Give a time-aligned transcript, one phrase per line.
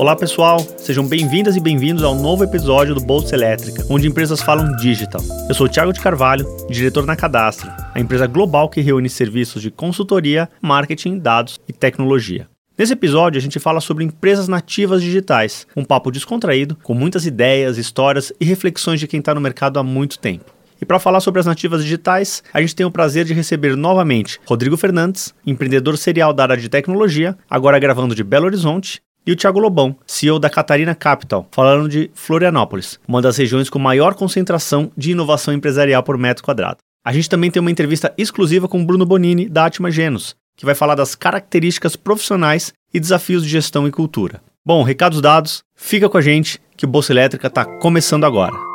[0.00, 4.74] Olá pessoal, sejam bem-vindas e bem-vindos ao novo episódio do Bolsa Elétrica, onde empresas falam
[4.76, 5.20] digital.
[5.46, 9.70] Eu sou Thiago de Carvalho, diretor na Cadastra, a empresa global que reúne serviços de
[9.70, 12.48] consultoria, marketing, dados e tecnologia.
[12.78, 17.76] Nesse episódio, a gente fala sobre empresas nativas digitais, um papo descontraído, com muitas ideias,
[17.76, 20.59] histórias e reflexões de quem está no mercado há muito tempo.
[20.80, 24.40] E para falar sobre as nativas digitais, a gente tem o prazer de receber novamente
[24.46, 29.36] Rodrigo Fernandes, empreendedor serial da área de tecnologia, agora gravando de Belo Horizonte, e o
[29.36, 34.90] Thiago Lobão, CEO da Catarina Capital, falando de Florianópolis, uma das regiões com maior concentração
[34.96, 36.78] de inovação empresarial por metro quadrado.
[37.04, 40.74] A gente também tem uma entrevista exclusiva com Bruno Bonini, da Atma Genos, que vai
[40.74, 44.42] falar das características profissionais e desafios de gestão e cultura.
[44.64, 48.69] Bom, recados dados, fica com a gente que o Bolsa Elétrica está começando agora.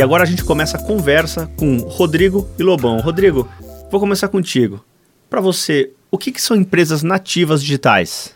[0.00, 3.00] E agora a gente começa a conversa com Rodrigo e Lobão.
[3.00, 3.46] Rodrigo,
[3.90, 4.82] vou começar contigo.
[5.28, 8.34] Para você, o que, que, são empresas nativas digitais?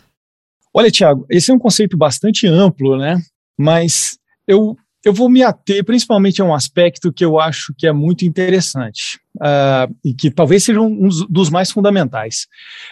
[0.71, 3.19] Olha, Tiago, esse é um conceito bastante amplo, né?
[3.57, 7.91] Mas eu, eu vou me ater principalmente a um aspecto que eu acho que é
[7.91, 12.45] muito interessante uh, e que talvez seja um dos mais fundamentais.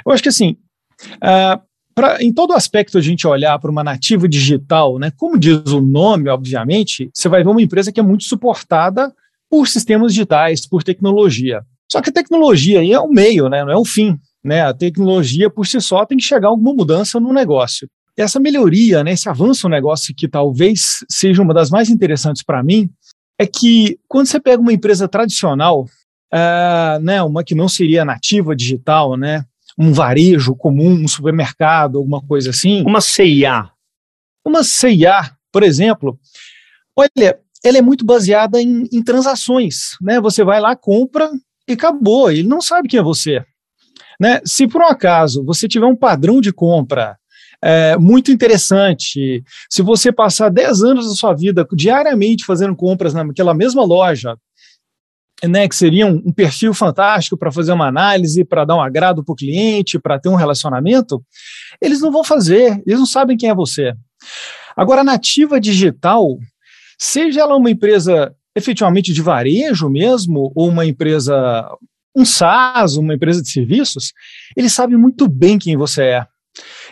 [0.04, 0.58] Eu acho que assim,
[1.18, 1.62] uh,
[1.94, 5.82] pra, em todo aspecto a gente olhar para uma nativa digital, né, como diz o
[5.82, 9.14] nome, obviamente, você vai ver uma empresa que é muito suportada
[9.50, 11.62] por sistemas digitais, por tecnologia.
[11.92, 14.18] Só que a tecnologia aí é o meio, né, não é o fim.
[14.44, 14.62] Né?
[14.62, 17.88] A tecnologia por si só tem que chegar a alguma mudança no negócio.
[18.18, 22.62] Essa melhoria, né, esse avanço no negócio que talvez seja uma das mais interessantes para
[22.62, 22.90] mim,
[23.40, 25.86] é que quando você pega uma empresa tradicional,
[26.34, 29.46] uh, né, uma que não seria nativa digital, né,
[29.78, 32.84] um varejo comum, um supermercado, alguma coisa assim.
[32.84, 33.70] Uma CIA.
[34.46, 36.20] Uma CIA, por exemplo,
[36.96, 40.20] olha, ela é muito baseada em, em transações, né?
[40.20, 41.30] Você vai lá, compra
[41.68, 42.30] e acabou.
[42.30, 43.44] Ele não sabe quem é você.
[44.20, 44.42] Né?
[44.46, 47.18] Se por um acaso você tiver um padrão de compra
[47.64, 53.54] é, muito interessante, se você passar 10 anos da sua vida diariamente fazendo compras naquela
[53.54, 54.36] mesma loja,
[55.48, 59.34] né, que seria um, perfil fantástico para fazer uma análise, para dar um agrado para
[59.34, 61.24] o cliente, para ter um relacionamento,
[61.82, 63.94] eles não vão fazer, eles não sabem quem é você.
[64.76, 66.38] Agora, a nativa digital,
[66.98, 71.68] seja ela uma empresa efetivamente de varejo mesmo, ou uma empresa,
[72.16, 74.14] um SaaS, uma empresa de serviços,
[74.56, 76.28] eles sabem muito bem quem você é.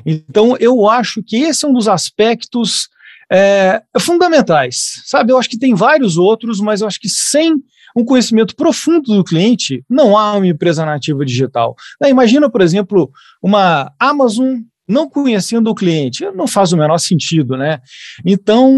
[0.05, 2.89] Então, eu acho que esse é um dos aspectos
[3.31, 5.31] é, fundamentais, sabe?
[5.31, 7.55] Eu acho que tem vários outros, mas eu acho que sem
[7.95, 11.75] um conhecimento profundo do cliente, não há uma empresa nativa digital.
[11.99, 17.55] Né, imagina, por exemplo, uma Amazon não conhecendo o cliente, não faz o menor sentido,
[17.55, 17.79] né?
[18.25, 18.71] Então,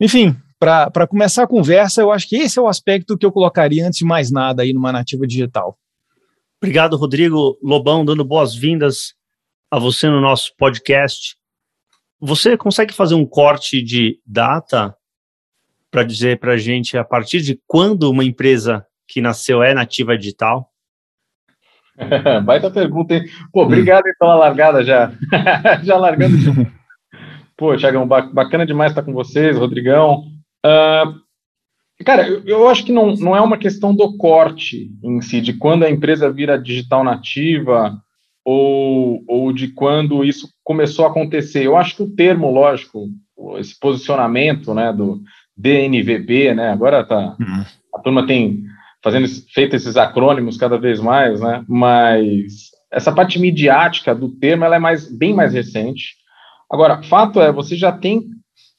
[0.00, 3.86] enfim, para começar a conversa, eu acho que esse é o aspecto que eu colocaria
[3.86, 5.78] antes de mais nada aí numa nativa digital.
[6.62, 9.14] Obrigado, Rodrigo Lobão, dando boas-vindas
[9.70, 11.36] a você no nosso podcast.
[12.20, 14.94] Você consegue fazer um corte de data
[15.92, 20.16] para dizer para a gente a partir de quando uma empresa que nasceu é nativa
[20.16, 20.70] digital?
[22.44, 23.24] Baita pergunta, hein?
[23.52, 24.12] Pô, obrigado hum.
[24.18, 25.12] pela largada já.
[25.84, 26.36] já largando.
[27.54, 30.24] Pô, Tiagão, bacana demais estar com vocês, Rodrigão.
[30.64, 35.40] Uh, cara, eu, eu, acho que não, não é uma questão do corte em si,
[35.42, 37.94] de quando a empresa vira digital nativa
[38.44, 41.64] ou, ou de quando isso começou a acontecer.
[41.64, 43.06] Eu acho que o termo, lógico,
[43.58, 45.20] esse posicionamento né, do,
[45.56, 46.70] DNVB, né?
[46.70, 47.64] Agora tá, uhum.
[47.94, 48.64] a turma tem
[49.02, 51.64] fazendo feito esses acrônimos cada vez mais, né?
[51.68, 56.16] Mas essa parte midiática do termo ela é mais bem mais recente.
[56.70, 58.30] Agora, fato é, você já tem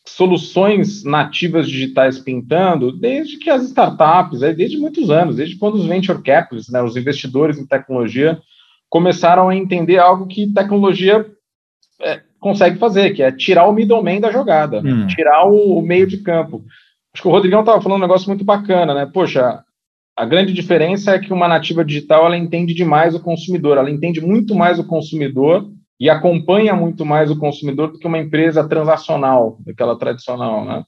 [0.06, 6.22] soluções nativas digitais pintando desde que as startups, desde muitos anos, desde quando os venture
[6.22, 8.40] capitalists, né, os investidores em tecnologia,
[8.90, 11.26] começaram a entender algo que tecnologia
[12.02, 15.08] é, consegue fazer, que é tirar o middleman da jogada, hum.
[15.08, 16.64] tirar o, o, meio de campo.
[17.14, 19.10] Acho que o Rodrigão estava falando um negócio muito bacana, né?
[19.12, 19.64] Poxa,
[20.16, 24.20] a grande diferença é que uma nativa digital ela entende demais o consumidor, ela entende
[24.20, 25.68] muito mais o consumidor
[26.00, 30.84] e acompanha muito mais o consumidor do que uma empresa transacional, daquela tradicional, né?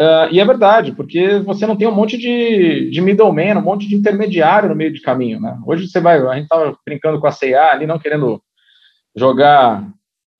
[0.00, 3.86] Uh, e é verdade, porque você não tem um monte de, de middleman, um monte
[3.86, 5.56] de intermediário no meio de caminho, né?
[5.64, 8.42] Hoje você vai, a gente estava brincando com a CA ali, não querendo
[9.16, 9.88] jogar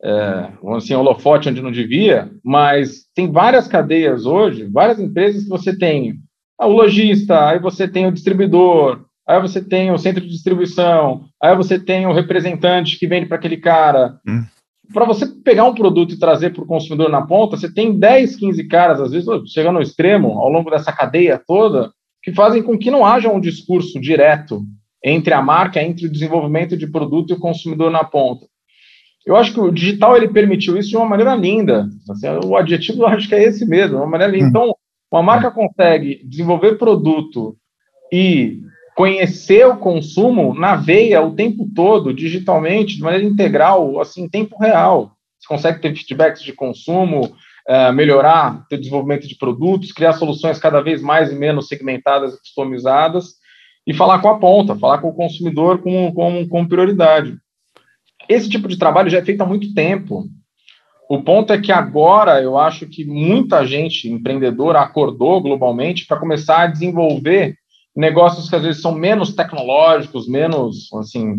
[0.04, 5.76] é, assim, holofote onde não devia, mas tem várias cadeias hoje, várias empresas que você
[5.76, 6.18] tem
[6.60, 11.56] o lojista, aí você tem o distribuidor, aí você tem o centro de distribuição, aí
[11.56, 14.18] você tem o representante que vende para aquele cara.
[14.28, 14.44] Hum.
[14.92, 18.36] para você pegar um produto e trazer para o consumidor na ponta, você tem 10,
[18.36, 21.90] 15 caras, às vezes, chegando ao extremo, ao longo dessa cadeia toda,
[22.22, 24.62] que fazem com que não haja um discurso direto
[25.02, 28.46] entre a marca, entre o desenvolvimento de produto e o consumidor na ponta.
[29.26, 31.88] Eu acho que o digital ele permitiu isso de uma maneira linda.
[32.10, 34.46] Assim, o adjetivo eu acho que é esse mesmo, uma maneira linda.
[34.46, 34.48] Hum.
[34.48, 34.76] Então,
[35.10, 37.56] uma marca consegue desenvolver produto
[38.12, 38.60] e
[38.96, 44.56] conhecer o consumo na veia o tempo todo, digitalmente, de maneira integral, assim, em tempo
[44.58, 45.12] real.
[45.38, 47.26] Você consegue ter feedbacks de consumo,
[47.68, 52.38] uh, melhorar o desenvolvimento de produtos, criar soluções cada vez mais e menos segmentadas e
[52.38, 53.34] customizadas,
[53.86, 57.36] e falar com a ponta, falar com o consumidor com, com, com prioridade.
[58.28, 60.24] Esse tipo de trabalho já é feito há muito tempo.
[61.08, 66.62] O ponto é que agora eu acho que muita gente empreendedora acordou globalmente para começar
[66.62, 67.56] a desenvolver
[67.94, 71.36] negócios que às vezes são menos tecnológicos, menos assim,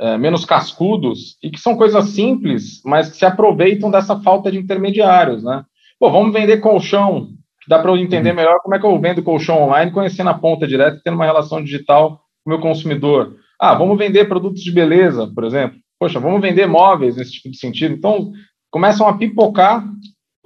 [0.00, 4.58] é, menos cascudos e que são coisas simples, mas que se aproveitam dessa falta de
[4.58, 5.64] intermediários, né?
[5.98, 7.26] Pô, vamos vender colchão,
[7.62, 8.36] que dá para eu entender uhum.
[8.36, 11.26] melhor como é que eu vendo colchão online, conhecendo a ponta direta e tendo uma
[11.26, 13.36] relação digital com o meu consumidor.
[13.60, 15.78] Ah, vamos vender produtos de beleza, por exemplo.
[16.00, 17.94] Poxa, vamos vender móveis nesse tipo de sentido.
[17.94, 18.32] Então,
[18.70, 19.86] começam a pipocar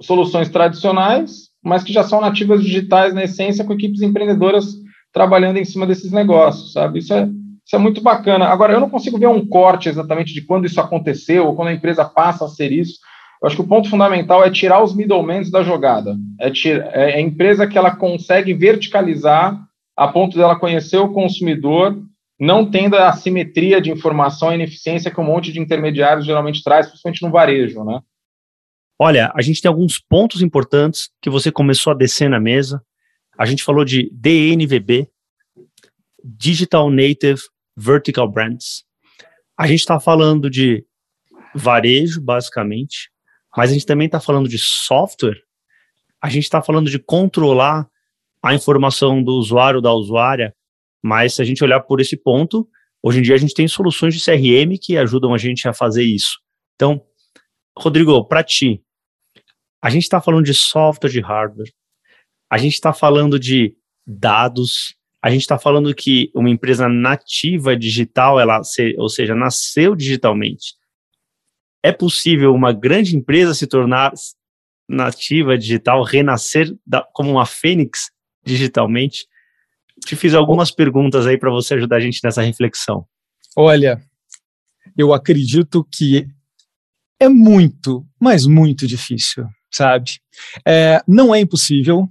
[0.01, 4.75] soluções tradicionais, mas que já são nativas digitais na essência, com equipes empreendedoras
[5.13, 6.99] trabalhando em cima desses negócios, sabe?
[6.99, 7.23] Isso é,
[7.65, 8.47] isso é muito bacana.
[8.47, 11.73] Agora, eu não consigo ver um corte exatamente de quando isso aconteceu, ou quando a
[11.73, 12.99] empresa passa a ser isso.
[13.41, 16.17] Eu acho que o ponto fundamental é tirar os middlemen da jogada.
[16.37, 19.57] É, tira, é a empresa que ela consegue verticalizar
[19.95, 21.97] a ponto dela conhecer o consumidor,
[22.39, 26.87] não tendo a simetria de informação e ineficiência que um monte de intermediários geralmente traz,
[26.87, 28.01] principalmente no varejo, né?
[28.99, 32.81] Olha, a gente tem alguns pontos importantes que você começou a descer na mesa.
[33.37, 35.09] A gente falou de DNVB,
[36.23, 37.41] Digital Native
[37.75, 38.85] Vertical Brands.
[39.57, 40.85] A gente está falando de
[41.53, 43.09] varejo, basicamente,
[43.55, 45.41] mas a gente também está falando de software.
[46.21, 47.87] A gente está falando de controlar
[48.41, 50.55] a informação do usuário, da usuária,
[51.05, 52.67] mas se a gente olhar por esse ponto,
[52.99, 56.03] hoje em dia a gente tem soluções de CRM que ajudam a gente a fazer
[56.03, 56.39] isso.
[56.73, 56.99] Então,
[57.77, 58.81] Rodrigo, para ti,
[59.79, 61.71] a gente está falando de software, de hardware,
[62.51, 68.39] a gente está falando de dados, a gente está falando que uma empresa nativa digital,
[68.39, 68.59] ela,
[68.97, 70.73] ou seja, nasceu digitalmente.
[71.83, 74.11] É possível uma grande empresa se tornar
[74.89, 78.09] nativa digital, renascer da, como uma fênix
[78.43, 79.27] digitalmente?
[80.05, 83.05] Te fiz algumas perguntas aí para você ajudar a gente nessa reflexão.
[83.55, 84.01] Olha,
[84.97, 86.27] eu acredito que
[87.19, 90.19] é muito, mas muito difícil, sabe?
[90.65, 92.09] É, não é impossível,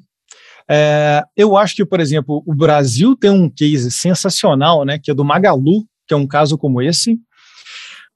[0.69, 5.15] é, eu acho que, por exemplo, o Brasil tem um case sensacional, né, que é
[5.15, 7.19] do Magalu, que é um caso como esse,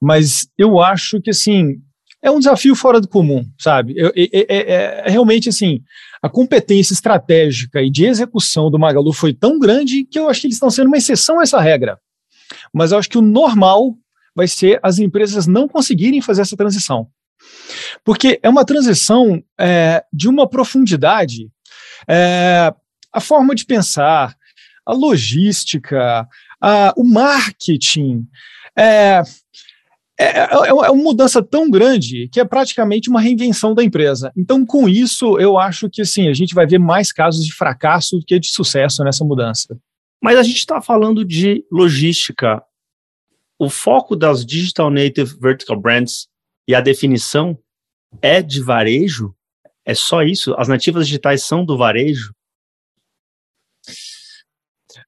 [0.01, 1.75] mas eu acho que, assim,
[2.21, 3.95] é um desafio fora do comum, sabe?
[3.97, 5.81] É, é, é, realmente, assim,
[6.21, 10.47] a competência estratégica e de execução do Magalu foi tão grande que eu acho que
[10.47, 11.99] eles estão sendo uma exceção a essa regra.
[12.73, 13.95] Mas eu acho que o normal
[14.35, 17.07] vai ser as empresas não conseguirem fazer essa transição.
[18.03, 21.49] Porque é uma transição é, de uma profundidade
[22.07, 22.73] é,
[23.13, 24.35] a forma de pensar,
[24.85, 26.27] a logística,
[26.61, 28.25] a, o marketing.
[28.77, 29.21] É,
[30.19, 34.31] é, é, é, uma mudança tão grande que é praticamente uma reinvenção da empresa.
[34.35, 38.17] Então, com isso, eu acho que sim, a gente vai ver mais casos de fracasso
[38.17, 39.79] do que de sucesso nessa mudança.
[40.21, 42.61] Mas a gente está falando de logística.
[43.57, 46.27] O foco das Digital Native Vertical Brands
[46.67, 47.57] e a definição
[48.21, 49.33] é de varejo?
[49.85, 50.53] É só isso?
[50.57, 52.33] As nativas digitais são do varejo?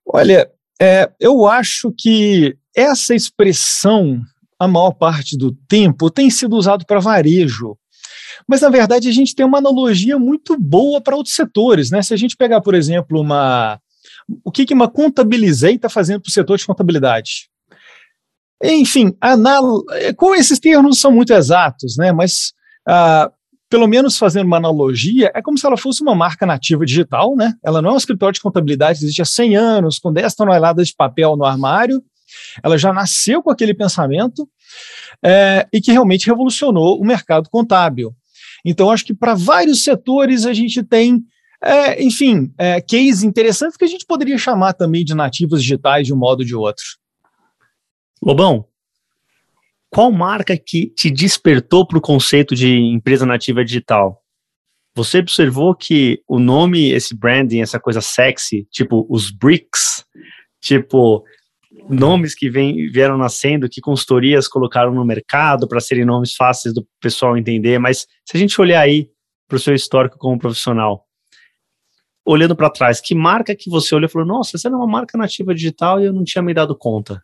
[0.06, 0.50] Olha,
[0.82, 4.22] é, eu acho que essa expressão,
[4.62, 7.76] a maior parte do tempo, tem sido usado para varejo.
[8.48, 11.90] Mas, na verdade, a gente tem uma analogia muito boa para outros setores.
[11.90, 12.04] Né?
[12.04, 13.80] Se a gente pegar, por exemplo, uma.
[14.46, 17.50] O que, que uma contabilizei está fazendo para o setor de contabilidade?
[18.64, 19.84] Enfim, anal...
[20.16, 22.12] com esses termos são muito exatos, né?
[22.12, 22.54] mas
[22.88, 23.32] ah,
[23.68, 27.54] pelo menos fazendo uma analogia, é como se ela fosse uma marca nativa digital, né?
[27.64, 30.96] Ela não é um escritório de contabilidade existe há 100 anos, com 10 toneladas de
[30.96, 32.04] papel no armário.
[32.64, 34.48] Ela já nasceu com aquele pensamento
[35.24, 38.16] é, e que realmente revolucionou o mercado contábil.
[38.66, 41.24] Então, acho que para vários setores a gente tem,
[41.64, 46.14] é, enfim, é, cases interessantes que a gente poderia chamar também de nativos digitais de
[46.14, 46.86] um modo ou de outro.
[48.24, 48.66] Lobão,
[49.90, 54.22] qual marca que te despertou para o conceito de empresa nativa digital?
[54.96, 60.06] Você observou que o nome, esse branding, essa coisa sexy, tipo os bricks,
[60.62, 61.24] tipo
[61.90, 66.86] nomes que vem, vieram nascendo, que consultorias colocaram no mercado para serem nomes fáceis do
[67.00, 69.10] pessoal entender, mas se a gente olhar aí
[69.48, 71.06] para o seu histórico como profissional,
[72.26, 75.18] olhando para trás, que marca que você olhou e falou, nossa, essa era uma marca
[75.18, 77.22] nativa digital e eu não tinha me dado conta?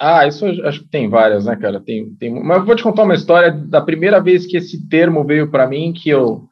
[0.00, 1.78] Ah, isso acho que tem várias, né, cara?
[1.78, 5.24] Tem, tem, mas eu vou te contar uma história da primeira vez que esse termo
[5.24, 6.48] veio para mim, que eu,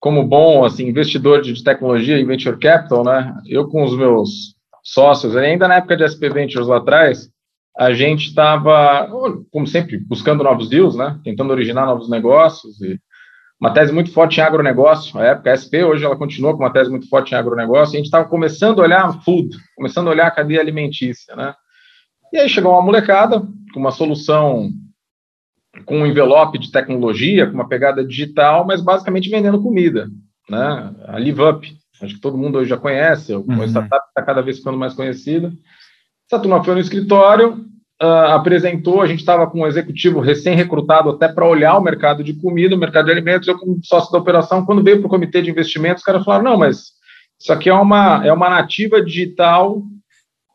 [0.00, 3.34] como bom assim, investidor de tecnologia e venture capital, né?
[3.46, 4.57] Eu com os meus
[4.92, 7.28] sócios, ainda na época de SP Ventures lá atrás,
[7.78, 9.08] a gente estava,
[9.52, 11.18] como sempre, buscando novos deals, né?
[11.22, 12.98] Tentando originar novos negócios e
[13.60, 15.18] uma tese muito forte em agronegócio.
[15.18, 17.94] A época a SP hoje ela continua com uma tese muito forte em agronegócio.
[17.94, 21.54] A gente estava começando a olhar food, começando a olhar a cadeia alimentícia, né?
[22.32, 23.40] E aí chegou uma molecada
[23.72, 24.70] com uma solução
[25.84, 30.08] com um envelope de tecnologia, com uma pegada digital, mas basicamente vendendo comida,
[30.48, 30.94] né?
[31.06, 33.62] A Live Up, acho que todo mundo hoje já conhece, uhum.
[33.62, 35.52] a startup está cada vez ficando mais conhecida.
[36.30, 37.64] Essa turma foi no escritório,
[38.02, 42.34] uh, apresentou, a gente estava com um executivo recém-recrutado até para olhar o mercado de
[42.34, 45.42] comida, o mercado de alimentos, eu como sócio da operação, quando veio para o comitê
[45.42, 46.92] de investimentos, os caras falaram, não, mas
[47.40, 49.82] isso aqui é uma, é uma nativa digital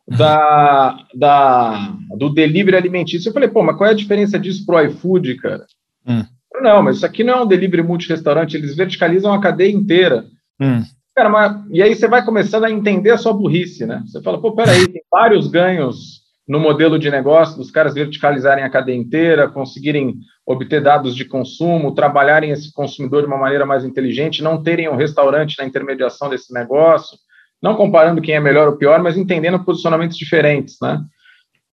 [0.07, 3.29] da, da, do delivery alimentício.
[3.29, 5.65] Eu falei, pô, mas qual é a diferença disso para o iFood, cara?
[6.05, 6.25] Hum.
[6.61, 10.25] Não, mas isso aqui não é um delivery multi-restaurante, eles verticalizam a cadeia inteira.
[10.59, 10.83] Hum.
[11.15, 14.01] Cara, mas, e aí você vai começando a entender a sua burrice, né?
[14.05, 18.69] Você fala, pô, peraí, tem vários ganhos no modelo de negócio dos caras verticalizarem a
[18.69, 20.15] cadeia inteira, conseguirem
[20.45, 24.95] obter dados de consumo, trabalharem esse consumidor de uma maneira mais inteligente, não terem um
[24.95, 27.17] restaurante na intermediação desse negócio,
[27.61, 30.99] não comparando quem é melhor ou pior, mas entendendo posicionamentos diferentes, né?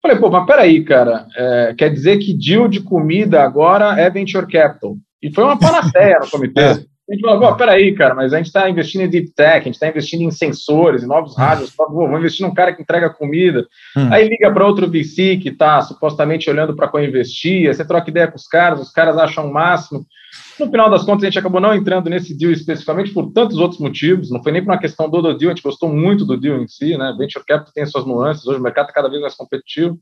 [0.01, 4.47] Falei, pô, mas peraí, cara, é, quer dizer que deal de comida agora é venture
[4.47, 4.97] capital.
[5.21, 6.85] E foi uma panaceia no comitê.
[7.09, 9.75] A gente falou, peraí, cara, mas a gente está investindo em deep tech, a gente
[9.75, 13.65] está investindo em sensores, em novos rádios, vamos investir num cara que entrega comida.
[13.95, 14.09] Hum.
[14.11, 18.35] Aí liga para outro VC que está supostamente olhando para co-investir, você troca ideia com
[18.35, 20.05] os caras, os caras acham o máximo.
[20.59, 23.79] No final das contas, a gente acabou não entrando nesse deal especificamente por tantos outros
[23.79, 26.37] motivos, não foi nem por uma questão do, do deal, a gente gostou muito do
[26.37, 27.15] deal em si, né?
[27.17, 29.97] Venture Capital tem suas nuances, hoje o mercado está cada vez mais competitivo.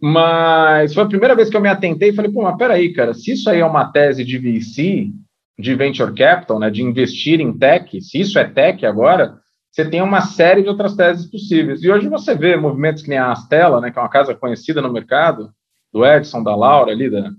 [0.00, 3.12] Mas foi a primeira vez que eu me atentei e falei, pô, mas peraí, cara,
[3.12, 5.10] se isso aí é uma tese de VC,
[5.58, 9.38] de venture capital, né, de investir em tech, se isso é tech agora,
[9.70, 11.82] você tem uma série de outras teses possíveis.
[11.82, 14.80] E hoje você vê movimentos que nem a Astela, né, que é uma casa conhecida
[14.80, 15.50] no mercado,
[15.92, 17.30] do Edson, da Laura ali, da,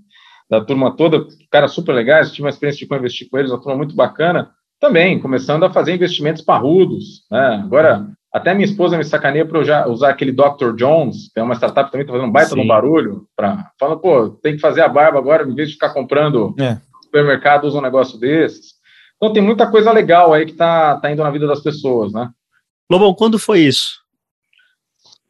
[0.50, 3.76] da turma toda, caras super legais, tive uma experiência de co-investir com eles, uma turma
[3.76, 7.26] muito bacana, também começando a fazer investimentos parrudos.
[7.30, 7.62] Né?
[7.64, 10.74] Agora, até minha esposa me sacaneia para eu já usar aquele Dr.
[10.76, 14.00] Jones, que é uma startup que também está fazendo um baita no barulho, para falando,
[14.00, 16.78] pô, tem que fazer a barba agora, em vez de ficar comprando é
[17.10, 18.74] supermercado usa um negócio desses.
[19.16, 22.30] Então tem muita coisa legal aí que tá, tá indo na vida das pessoas, né?
[22.90, 24.00] Lobão, quando foi isso?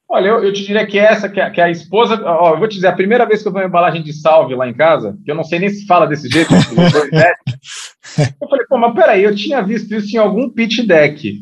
[0.08, 2.20] Olha, eu, eu te diria que essa, que a, que a esposa.
[2.24, 4.54] Ó, eu vou te dizer, a primeira vez que eu vi uma embalagem de salve
[4.54, 6.52] lá em casa, que eu não sei nem se fala desse jeito,
[8.40, 11.32] eu falei, pô, mas peraí, eu tinha visto isso em algum pitch deck.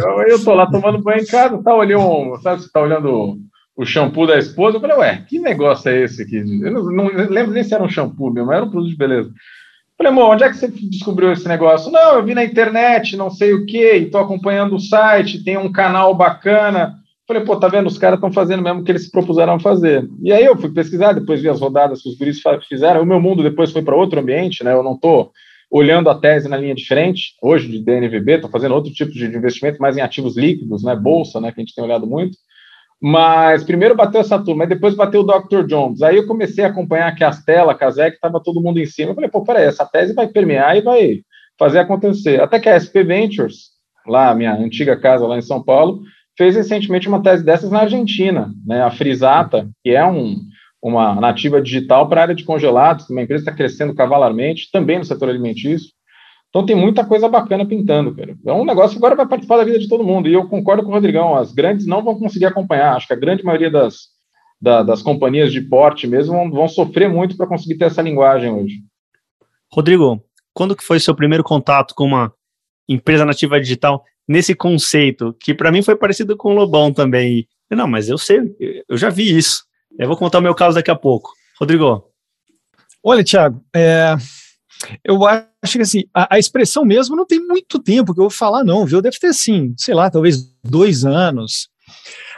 [0.00, 3.38] eu, eu tô lá tomando banho em casa, tá olhando, sabe, você tá olhando
[3.76, 4.76] o shampoo da esposa.
[4.76, 6.36] Eu falei, ué, que negócio é esse aqui?
[6.36, 8.96] Eu não, não lembro nem se era um shampoo meu, mas era um produto de
[8.96, 9.28] beleza.
[9.28, 11.90] Eu falei, amor, onde é que você descobriu esse negócio?
[11.90, 15.56] Não, eu vi na internet, não sei o quê, e tô acompanhando o site, tem
[15.56, 16.94] um canal bacana.
[17.28, 17.86] Eu falei, pô, tá vendo?
[17.86, 20.08] Os caras estão fazendo mesmo o que eles se propuseram fazer.
[20.22, 23.02] E aí eu fui pesquisar, depois vi as rodadas que os guris fizeram.
[23.02, 24.72] O meu mundo depois foi para outro ambiente, né?
[24.72, 25.30] Eu não tô
[25.70, 29.24] olhando a tese na linha de frente, hoje de DNVB, tô fazendo outro tipo de
[29.24, 30.94] investimento, mais em ativos líquidos, né?
[30.94, 31.50] Bolsa, né?
[31.50, 32.36] Que a gente tem olhado muito.
[33.06, 35.66] Mas primeiro bateu essa turma, depois bateu o Dr.
[35.66, 36.00] Jones.
[36.00, 39.10] Aí eu comecei a acompanhar que a Stella, a Kazek, estava todo mundo em cima.
[39.10, 41.20] Eu falei, pô, peraí, essa tese vai permear e vai
[41.58, 42.40] fazer acontecer.
[42.40, 43.72] Até que a SP Ventures,
[44.06, 46.00] lá, minha antiga casa lá em São Paulo,
[46.34, 48.82] fez recentemente uma tese dessas na Argentina, né?
[48.82, 50.36] A Frisata, que é um,
[50.82, 54.96] uma nativa digital para a área de congelados, uma empresa que está crescendo cavalarmente, também
[54.96, 55.90] no setor alimentício.
[56.54, 58.36] Então tem muita coisa bacana pintando, cara.
[58.46, 60.28] É um negócio que agora vai participar da vida de todo mundo.
[60.28, 62.94] E eu concordo com o Rodrigão, as grandes não vão conseguir acompanhar.
[62.94, 64.10] Acho que a grande maioria das,
[64.62, 68.52] da, das companhias de porte mesmo vão, vão sofrer muito para conseguir ter essa linguagem
[68.52, 68.76] hoje.
[69.72, 72.32] Rodrigo, quando que foi seu primeiro contato com uma
[72.88, 77.48] empresa nativa digital nesse conceito, que para mim foi parecido com o Lobão também.
[77.68, 78.38] Não, mas eu sei,
[78.88, 79.64] eu já vi isso.
[79.98, 81.32] Eu vou contar o meu caso daqui a pouco.
[81.58, 82.04] Rodrigo.
[83.02, 84.14] Olha, Thiago, é,
[85.04, 88.30] eu acho que assim, a, a, expressão mesmo não tem muito tempo que eu vou
[88.30, 89.02] falar, não, viu?
[89.02, 91.68] Deve ter sim, sei lá, talvez dois anos.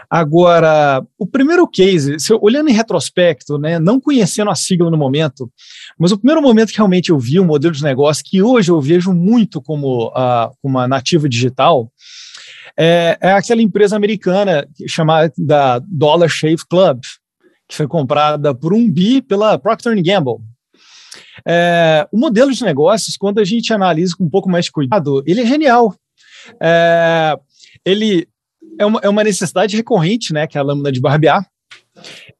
[0.09, 5.51] Agora, o primeiro case, eu, olhando em retrospecto, né, não conhecendo a sigla no momento,
[5.99, 8.81] mas o primeiro momento que realmente eu vi um modelo de negócio que hoje eu
[8.81, 11.91] vejo muito como uh, uma nativa digital
[12.77, 15.33] é, é aquela empresa americana chamada
[15.89, 17.01] Dollar Shave Club,
[17.67, 20.37] que foi comprada por um bi pela Procter Gamble.
[21.47, 25.23] É, o modelo de negócios, quando a gente analisa com um pouco mais de cuidado,
[25.27, 25.95] ele é genial.
[26.61, 27.37] É,
[27.85, 28.29] ele
[28.79, 31.47] é uma, é uma necessidade recorrente, né, que é a lâmina de barbear.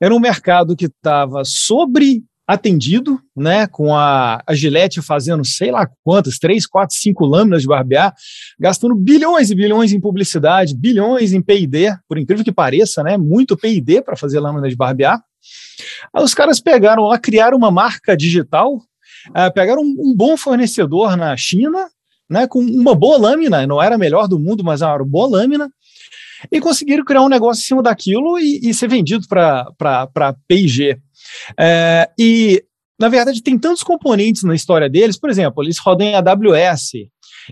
[0.01, 5.89] Era um mercado que estava sobre atendido, né, com a, a Gillette fazendo sei lá
[6.05, 8.15] quantas, três, quatro, cinco lâminas de barbear,
[8.59, 13.57] gastando bilhões e bilhões em publicidade, bilhões em P&D, por incrível que pareça, né, muito
[13.57, 15.21] P&D para fazer lâmina de barbear.
[16.15, 21.17] Aí os caras pegaram lá, criaram uma marca digital, uh, pegaram um, um, bom fornecedor
[21.17, 21.89] na China,
[22.29, 25.29] né, com uma boa lâmina, não era a melhor do mundo, mas era uma boa
[25.29, 25.71] lâmina,
[26.51, 30.99] e conseguiram criar um negócio em cima daquilo e, e ser vendido para P&G.
[31.59, 32.63] É, e,
[32.99, 36.93] na verdade, tem tantos componentes na história deles, por exemplo, eles rodam em AWS,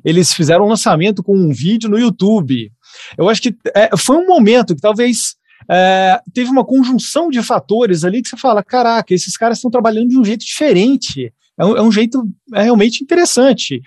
[0.04, 2.70] eles fizeram um lançamento com um vídeo no YouTube.
[3.16, 5.36] Eu acho que é, foi um momento que talvez
[5.70, 10.08] é, teve uma conjunção de fatores ali que você fala: caraca, esses caras estão trabalhando
[10.08, 11.32] de um jeito diferente.
[11.58, 13.80] É um, é um jeito é realmente interessante.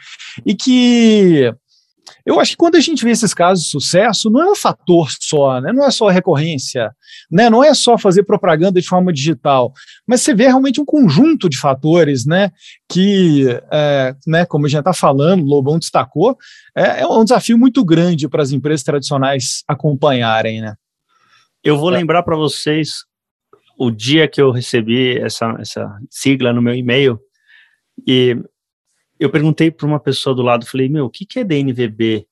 [0.45, 1.51] E que
[2.25, 5.09] eu acho que quando a gente vê esses casos de sucesso, não é um fator
[5.19, 5.71] só, né?
[5.71, 6.91] não é só a recorrência,
[7.31, 7.49] né?
[7.49, 9.71] não é só fazer propaganda de forma digital,
[10.05, 12.51] mas você vê realmente um conjunto de fatores né?
[12.89, 16.37] que, é, né, como a gente está falando, o Lobão destacou,
[16.75, 20.61] é, é, um desafio muito grande para as empresas tradicionais acompanharem.
[20.61, 20.73] Né?
[21.67, 23.03] Eu vou lembrar para vocês
[23.77, 27.19] o dia que eu recebi essa, essa sigla no meu e-mail
[28.07, 28.37] e
[29.19, 32.25] eu perguntei para uma pessoa do lado, falei, meu, o que, que é DNVB?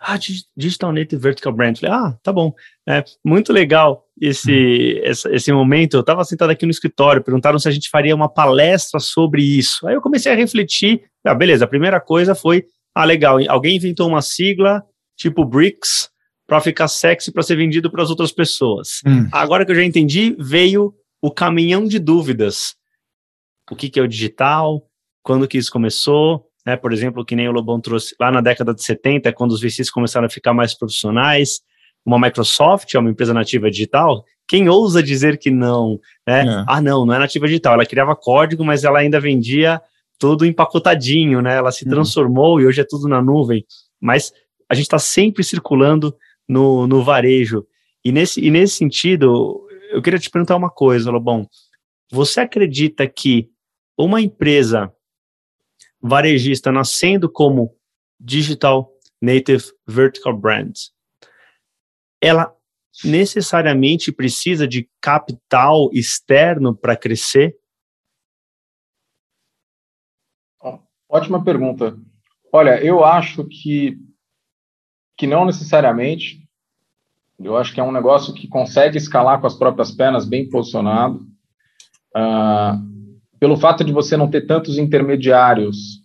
[0.00, 0.18] Ah,
[0.56, 1.76] Digital Native Vertical Brand.
[1.76, 2.54] Falei, ah, tá bom.
[2.88, 5.98] É, muito legal esse, esse, esse, momento.
[5.98, 9.86] Eu estava sentado aqui no escritório, perguntaram se a gente faria uma palestra sobre isso.
[9.86, 11.02] Aí eu comecei a refletir.
[11.26, 12.64] Ah, beleza, a primeira coisa foi,
[12.94, 14.82] ah, legal, alguém inventou uma sigla
[15.14, 16.08] tipo BRICS
[16.48, 19.02] para ficar sexy para ser vendido para as outras pessoas.
[19.06, 19.28] Hum.
[19.30, 22.74] Agora que eu já entendi, veio o caminhão de dúvidas.
[23.70, 24.88] O que, que é o digital?
[25.28, 26.74] quando que isso começou, né?
[26.74, 29.90] Por exemplo, que nem o Lobão trouxe lá na década de 70, quando os VCs
[29.90, 31.60] começaram a ficar mais profissionais,
[32.02, 36.46] uma Microsoft é uma empresa nativa digital, quem ousa dizer que não, né?
[36.46, 36.64] É.
[36.66, 39.82] Ah, não, não é nativa digital, ela criava código, mas ela ainda vendia
[40.18, 41.56] tudo empacotadinho, né?
[41.56, 41.90] Ela se uhum.
[41.90, 43.66] transformou e hoje é tudo na nuvem,
[44.00, 44.32] mas
[44.66, 46.16] a gente está sempre circulando
[46.48, 47.66] no, no varejo.
[48.04, 51.48] E nesse, e nesse sentido, eu queria te perguntar uma coisa, Lobão.
[52.10, 53.50] Você acredita que
[53.96, 54.92] uma empresa
[56.00, 57.76] varejista nascendo como
[58.18, 60.74] Digital Native Vertical Brand,
[62.20, 62.54] ela
[63.04, 67.56] necessariamente precisa de capital externo para crescer?
[71.08, 71.96] Ótima pergunta.
[72.52, 73.98] Olha, eu acho que,
[75.18, 76.38] que não necessariamente.
[77.38, 81.26] Eu acho que é um negócio que consegue escalar com as próprias pernas, bem posicionado.
[82.16, 82.88] Uh,
[83.38, 86.00] pelo fato de você não ter tantos intermediários,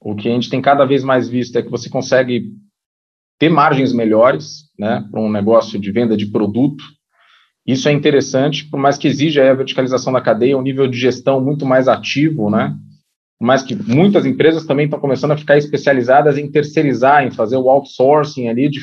[0.00, 2.52] o que a gente tem cada vez mais visto é que você consegue
[3.38, 6.84] ter margens melhores, né, para um negócio de venda de produto.
[7.66, 11.40] Isso é interessante, por mais que exija a verticalização da cadeia, um nível de gestão
[11.40, 12.76] muito mais ativo, né?
[13.40, 17.68] Mas que muitas empresas também estão começando a ficar especializadas em terceirizar, em fazer o
[17.68, 18.80] outsourcing ali de,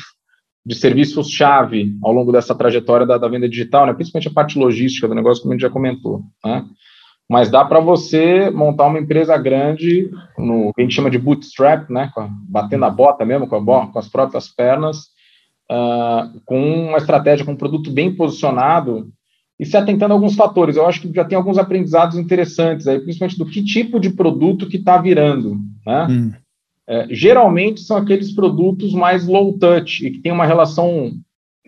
[0.64, 3.94] de serviços-chave ao longo dessa trajetória da, da, venda digital, né?
[3.94, 6.22] principalmente a parte logística do negócio, como a gente já comentou.
[6.44, 6.64] Né?
[7.32, 11.88] mas dá para você montar uma empresa grande no que a gente chama de bootstrap,
[11.88, 12.12] né,
[12.46, 15.06] batendo a bota mesmo com, a, com as próprias pernas,
[15.70, 19.10] uh, com uma estratégia, com um produto bem posicionado
[19.62, 20.74] e se atentando a alguns fatores.
[20.74, 24.68] Eu acho que já tem alguns aprendizados interessantes aí, principalmente do que tipo de produto
[24.68, 26.06] que está virando, né?
[26.10, 26.32] Hum.
[26.88, 31.12] É, geralmente são aqueles produtos mais low touch e que tem uma relação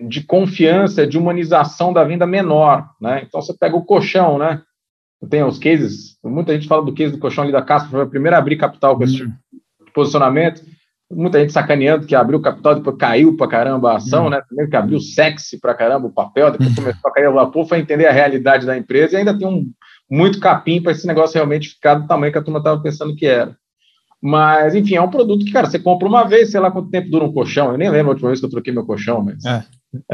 [0.08, 3.22] de confiança, de humanização da venda menor, né?
[3.24, 4.60] Então você pega o colchão, né?
[5.30, 8.06] tem os cases, muita gente fala do case do colchão ali da Caspa, foi a
[8.06, 10.62] primeira a abrir capital com esse tipo de posicionamento,
[11.14, 14.30] muita gente sacaneando que abriu capital, depois caiu pra caramba a ação, uhum.
[14.30, 14.42] né?
[14.46, 16.76] Primeiro que abriu sexy pra caramba o papel, depois uhum.
[16.76, 19.64] começou a cair o vapor, foi entender a realidade da empresa e ainda tem um
[20.10, 23.26] muito capim para esse negócio realmente ficar do tamanho que a turma estava pensando que
[23.26, 23.56] era.
[24.22, 27.10] Mas, enfim, é um produto que, cara, você compra uma vez, sei lá quanto tempo
[27.10, 27.72] dura um colchão.
[27.72, 29.44] Eu nem lembro a última vez que eu troquei meu colchão, mas.
[29.44, 29.62] É.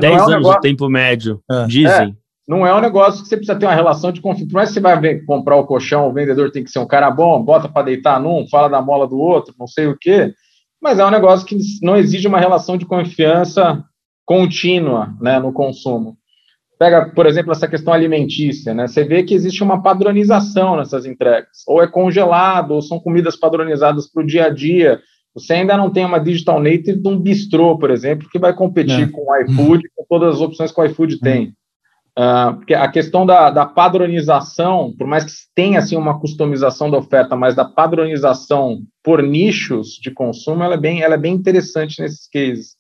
[0.01, 0.59] 10 é um anos negócio...
[0.59, 1.67] o tempo médio, é.
[1.67, 2.09] dizem.
[2.17, 4.51] É não é um negócio que você precisa ter uma relação de confiança.
[4.53, 7.41] Mas você vai ver, comprar o colchão, o vendedor tem que ser um cara bom,
[7.41, 10.35] bota para deitar num, fala da mola do outro, não sei o quê.
[10.81, 13.85] Mas é um negócio que não exige uma relação de confiança
[14.25, 16.17] contínua né, no consumo.
[16.79, 18.87] Pega, por exemplo, essa questão alimentícia, né?
[18.87, 21.49] Você vê que existe uma padronização nessas entregas.
[21.67, 24.99] Ou é congelado, ou são comidas padronizadas para o dia a dia,
[25.35, 29.03] você ainda não tem uma digital native de um bistrô, por exemplo, que vai competir
[29.03, 29.07] é.
[29.09, 31.21] com o iFood, com todas as opções que o iFood uhum.
[31.21, 31.55] tem.
[32.21, 36.99] Uh, porque a questão da, da, padronização, por mais que tenha assim, uma customização da
[36.99, 41.99] oferta, mas da padronização por nichos de consumo, ela é bem, ela é bem interessante
[42.03, 42.77] nesses cases.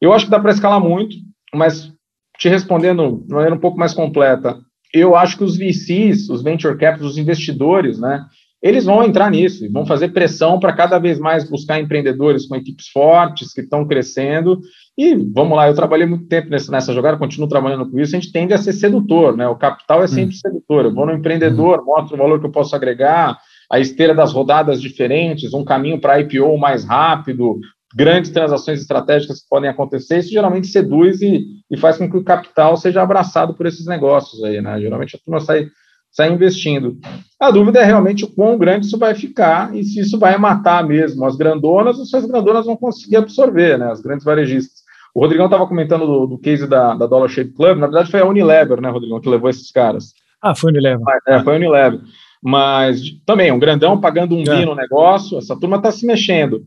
[0.00, 1.14] Eu acho que dá para escalar muito,
[1.54, 1.92] mas
[2.36, 4.58] te respondendo de maneira um pouco mais completa,
[4.92, 8.24] eu acho que os VCs, os venture capitals, os investidores, né,
[8.60, 12.56] eles vão entrar nisso e vão fazer pressão para cada vez mais buscar empreendedores com
[12.56, 14.60] equipes fortes que estão crescendo.
[14.96, 18.14] E vamos lá, eu trabalhei muito tempo nessa, jogada, continuo trabalhando com isso.
[18.14, 19.48] A gente tende a ser sedutor, né?
[19.48, 20.38] O capital é sempre hum.
[20.38, 20.84] sedutor.
[20.84, 21.84] Eu vou no empreendedor, hum.
[21.86, 23.38] mostro o valor que eu posso agregar,
[23.70, 27.58] a esteira das rodadas diferentes, um caminho para IPO mais rápido,
[27.96, 30.18] grandes transações estratégicas que podem acontecer.
[30.18, 34.44] Isso geralmente seduz e, e faz com que o capital seja abraçado por esses negócios
[34.44, 34.78] aí, né?
[34.78, 35.68] Geralmente a turma sai
[36.12, 36.98] sai investindo.
[37.40, 40.86] A dúvida é realmente o quão grande isso vai ficar e se isso vai matar
[40.86, 44.81] mesmo as grandonas ou se as grandonas vão conseguir absorver, né, as grandes varejistas.
[45.14, 48.20] O Rodrigão estava comentando do, do, case da, da Dollar Shave Club, na verdade foi
[48.20, 50.12] a Unilever, né, Rodrigão, que levou esses caras.
[50.40, 51.04] Ah, foi a Unilever.
[51.28, 52.00] É, foi a Unilever.
[52.42, 54.64] Mas também, um grandão pagando um é.
[54.64, 56.64] no negócio, essa turma está se mexendo.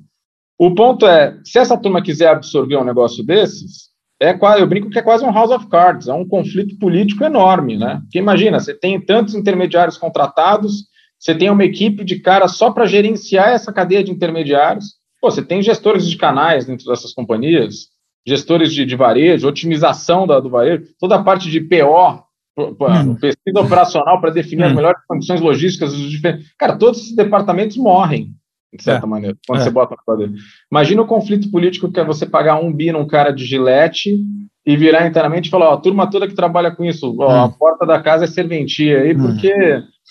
[0.57, 4.89] O ponto é, se essa turma quiser absorver um negócio desses, é quase, eu brinco
[4.89, 7.99] que é quase um House of Cards, é um conflito político enorme, né?
[8.03, 10.85] Porque imagina, você tem tantos intermediários contratados,
[11.19, 14.93] você tem uma equipe de caras só para gerenciar essa cadeia de intermediários.
[15.19, 17.87] Pô, você tem gestores de canais dentro dessas companhias,
[18.25, 22.23] gestores de, de varejo, otimização da, do varejo, toda a parte de PO,
[22.57, 23.15] hum.
[23.15, 24.67] pesquisa operacional para definir hum.
[24.67, 26.47] as melhores condições logísticas dos diferentes.
[26.57, 28.33] Cara, todos esses departamentos morrem
[28.73, 29.09] de certa é.
[29.09, 29.63] maneira, quando é.
[29.63, 30.33] você bota no quadro.
[30.71, 34.17] Imagina o conflito político que é você pagar um bi num cara de gilete
[34.65, 37.45] e virar internamente e falar, ó, a turma toda que trabalha com isso, ó, a
[37.45, 37.51] hum.
[37.51, 39.21] porta da casa é serventia aí, hum.
[39.21, 39.53] porque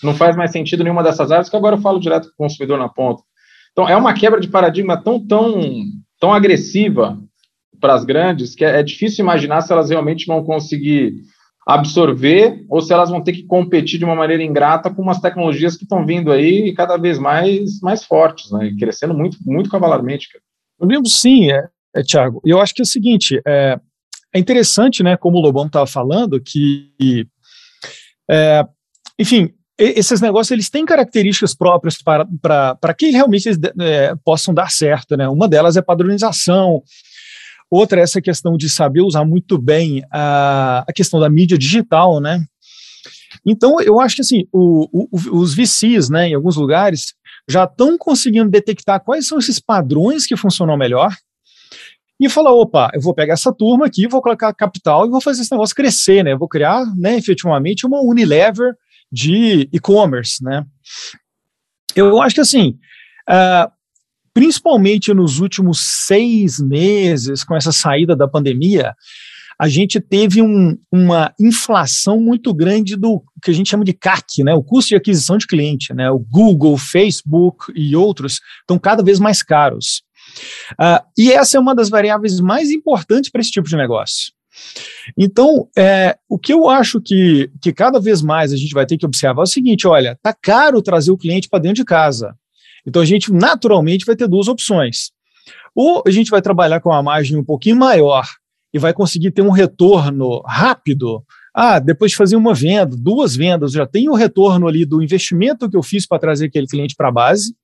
[0.03, 2.79] não faz mais sentido nenhuma dessas áreas, que agora eu falo direto com o consumidor
[2.79, 3.21] na ponta.
[3.71, 5.61] Então, é uma quebra de paradigma tão, tão,
[6.19, 7.19] tão agressiva
[7.79, 11.15] para as grandes que é, é difícil imaginar se elas realmente vão conseguir
[11.65, 15.75] absorver ou se elas vão ter que competir de uma maneira ingrata com umas tecnologias
[15.75, 20.27] que estão vindo aí cada vez mais, mais fortes, né, crescendo muito, muito cavalarmente.
[20.79, 22.39] Eu lembro sim, é, é, Tiago.
[22.45, 23.79] Eu acho que é o seguinte, é,
[24.33, 27.27] é interessante, né, como o Lobão estava falando, que,
[28.29, 28.63] é,
[29.17, 34.53] enfim, esses negócios eles têm características próprias para, para, para que realmente eles é, possam
[34.53, 35.27] dar certo, né?
[35.27, 36.81] Uma delas é padronização,
[37.69, 42.19] Outra é essa questão de saber usar muito bem a, a questão da mídia digital,
[42.19, 42.43] né?
[43.45, 47.13] Então, eu acho que assim, o, o, os VCs, né, em alguns lugares,
[47.47, 51.13] já estão conseguindo detectar quais são esses padrões que funcionam melhor
[52.19, 55.41] e falar, opa, eu vou pegar essa turma aqui, vou colocar capital e vou fazer
[55.41, 56.31] esse negócio crescer, né?
[56.33, 58.73] Eu vou criar, né, efetivamente, uma Unilever
[59.11, 60.65] de e-commerce, né?
[61.95, 62.77] Eu acho que assim,
[63.29, 63.71] uh,
[64.35, 68.93] principalmente nos últimos seis meses, com essa saída da pandemia,
[69.57, 74.43] a gente teve um, uma inflação muito grande do que a gente chama de CAC,
[74.43, 75.93] né, o custo de aquisição de cliente.
[75.93, 80.03] Né, o Google, Facebook e outros estão cada vez mais caros.
[80.73, 84.33] Uh, e essa é uma das variáveis mais importantes para esse tipo de negócio.
[85.17, 88.97] Então, é, o que eu acho que, que cada vez mais a gente vai ter
[88.97, 92.35] que observar é o seguinte: olha, tá caro trazer o cliente para dentro de casa.
[92.85, 95.11] Então a gente naturalmente vai ter duas opções.
[95.75, 98.25] Ou a gente vai trabalhar com uma margem um pouquinho maior
[98.73, 101.23] e vai conseguir ter um retorno rápido.
[101.53, 105.69] Ah, depois de fazer uma venda, duas vendas, já tenho o retorno ali do investimento
[105.69, 107.55] que eu fiz para trazer aquele cliente para a base.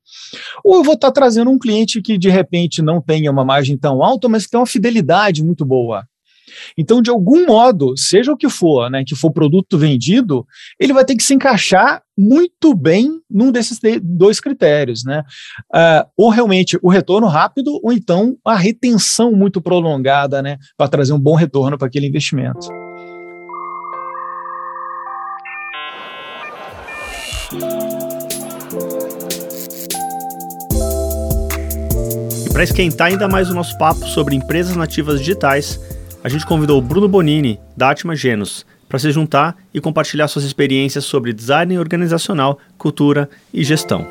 [0.64, 3.78] Ou eu vou estar tá trazendo um cliente que de repente não tenha uma margem
[3.78, 6.06] tão alta, mas que tem uma fidelidade muito boa.
[6.78, 10.46] Então, de algum modo, seja o que for, né, que for produto vendido,
[10.80, 15.24] ele vai ter que se encaixar muito bem num desses dois critérios, né?
[15.74, 21.14] Uh, ou realmente o retorno rápido, ou então a retenção muito prolongada, né, para trazer
[21.14, 22.68] um bom retorno para aquele investimento.
[32.54, 35.80] Para esquentar ainda mais o nosso papo sobre empresas nativas digitais,
[36.24, 40.46] a gente convidou o Bruno Bonini, da Atma Genus, para se juntar e compartilhar suas
[40.46, 44.06] experiências sobre design organizacional, cultura e gestão.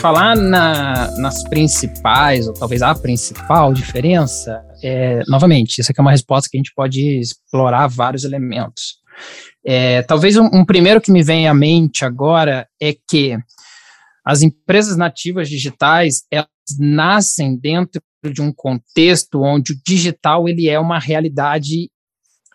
[0.00, 6.12] Falar na, nas principais, ou talvez a principal diferença, é, novamente, isso aqui é uma
[6.12, 9.04] resposta que a gente pode explorar vários elementos.
[9.64, 13.36] É, talvez um, um, primeiro que me vem à mente agora é que
[14.24, 16.48] as empresas nativas digitais elas
[16.78, 21.90] nascem dentro de um contexto onde o digital ele é uma realidade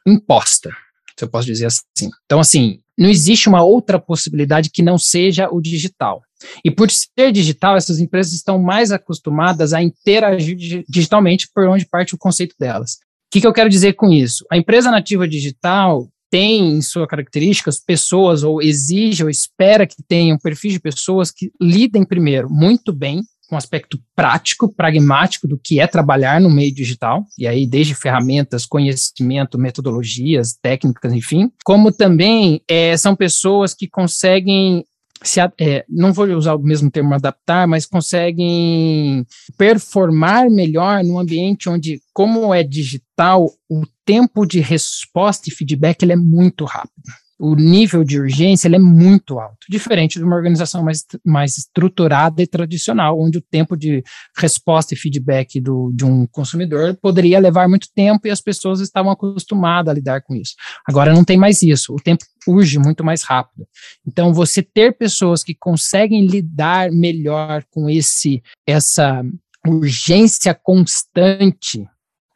[0.06, 0.69] imposta,
[1.17, 2.10] se eu posso dizer assim.
[2.26, 6.21] Então, assim, não existe uma outra possibilidade que não seja o digital.
[6.63, 12.15] E por ser digital, essas empresas estão mais acostumadas a interagir digitalmente, por onde parte
[12.15, 12.93] o conceito delas.
[12.93, 12.97] O
[13.32, 14.45] que, que eu quero dizer com isso?
[14.52, 20.38] A empresa nativa digital tem em suas características pessoas, ou exige, ou espera que tenham
[20.38, 25.82] perfis de pessoas que lidem primeiro muito bem com um aspecto prático, pragmático do que
[25.82, 32.62] é trabalhar no meio digital, e aí desde ferramentas, conhecimento, metodologias, técnicas, enfim, como também
[32.65, 34.86] é, são pessoas que conseguem
[35.24, 39.26] se, é, não vou usar o mesmo termo adaptar, mas conseguem
[39.58, 46.14] performar melhor no ambiente onde, como é digital, o tempo de resposta e feedback ele
[46.14, 47.04] é muito rápido
[47.42, 52.40] o nível de urgência ele é muito alto, diferente de uma organização mais, mais estruturada
[52.40, 54.04] e tradicional, onde o tempo de
[54.38, 59.12] resposta e feedback do, de um consumidor poderia levar muito tempo e as pessoas estavam
[59.12, 60.54] acostumadas a lidar com isso.
[60.88, 63.66] Agora não tem mais isso, o tempo urge muito mais rápido.
[64.06, 69.24] Então, você ter pessoas que conseguem lidar melhor com esse essa
[69.66, 71.88] urgência constante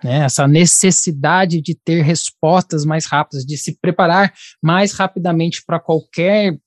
[0.03, 6.57] né, essa necessidade de ter respostas mais rápidas, de se preparar mais rapidamente para qualquer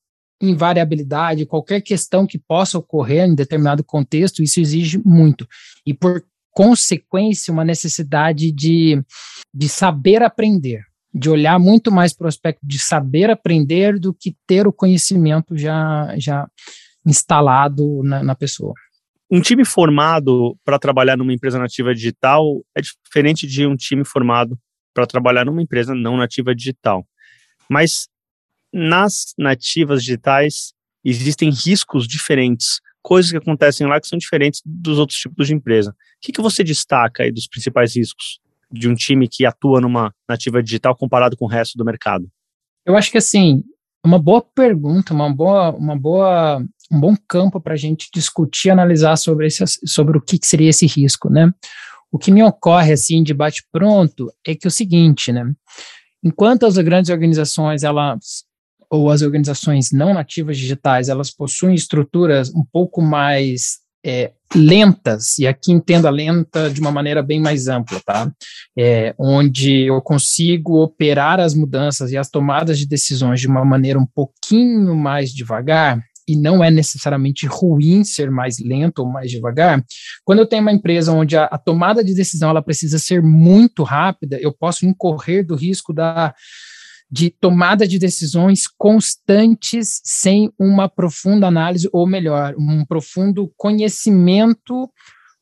[0.40, 5.46] invariabilidade, qualquer questão que possa ocorrer em determinado contexto, isso exige muito.
[5.84, 9.02] E por consequência, uma necessidade de,
[9.54, 14.36] de saber aprender, de olhar muito mais para o aspecto de saber aprender do que
[14.46, 16.48] ter o conhecimento já, já
[17.04, 18.74] instalado na, na pessoa
[19.30, 24.58] um time formado para trabalhar numa empresa nativa digital é diferente de um time formado
[24.94, 27.06] para trabalhar numa empresa não nativa digital.
[27.68, 28.08] Mas
[28.72, 30.72] nas nativas digitais
[31.04, 35.90] existem riscos diferentes, coisas que acontecem lá que são diferentes dos outros tipos de empresa.
[35.90, 40.12] O que, que você destaca aí dos principais riscos de um time que atua numa
[40.28, 42.28] nativa digital comparado com o resto do mercado?
[42.84, 43.62] Eu acho que assim,
[44.04, 49.16] uma boa pergunta, uma boa, uma boa um bom campo para a gente discutir, analisar
[49.16, 51.52] sobre, esse, sobre o que, que seria esse risco, né?
[52.10, 55.52] O que me ocorre, assim, de bate-pronto, é que é o seguinte, né?
[56.24, 58.44] Enquanto as grandes organizações, elas,
[58.90, 65.46] ou as organizações não nativas digitais, elas possuem estruturas um pouco mais é, lentas, e
[65.46, 68.32] aqui entendo a lenta de uma maneira bem mais ampla, tá?
[68.76, 73.98] É, onde eu consigo operar as mudanças e as tomadas de decisões de uma maneira
[73.98, 79.82] um pouquinho mais devagar, e não é necessariamente ruim ser mais lento ou mais devagar,
[80.24, 83.82] quando eu tenho uma empresa onde a, a tomada de decisão ela precisa ser muito
[83.82, 86.34] rápida, eu posso incorrer do risco da
[87.10, 94.90] de tomada de decisões constantes sem uma profunda análise, ou melhor, um profundo conhecimento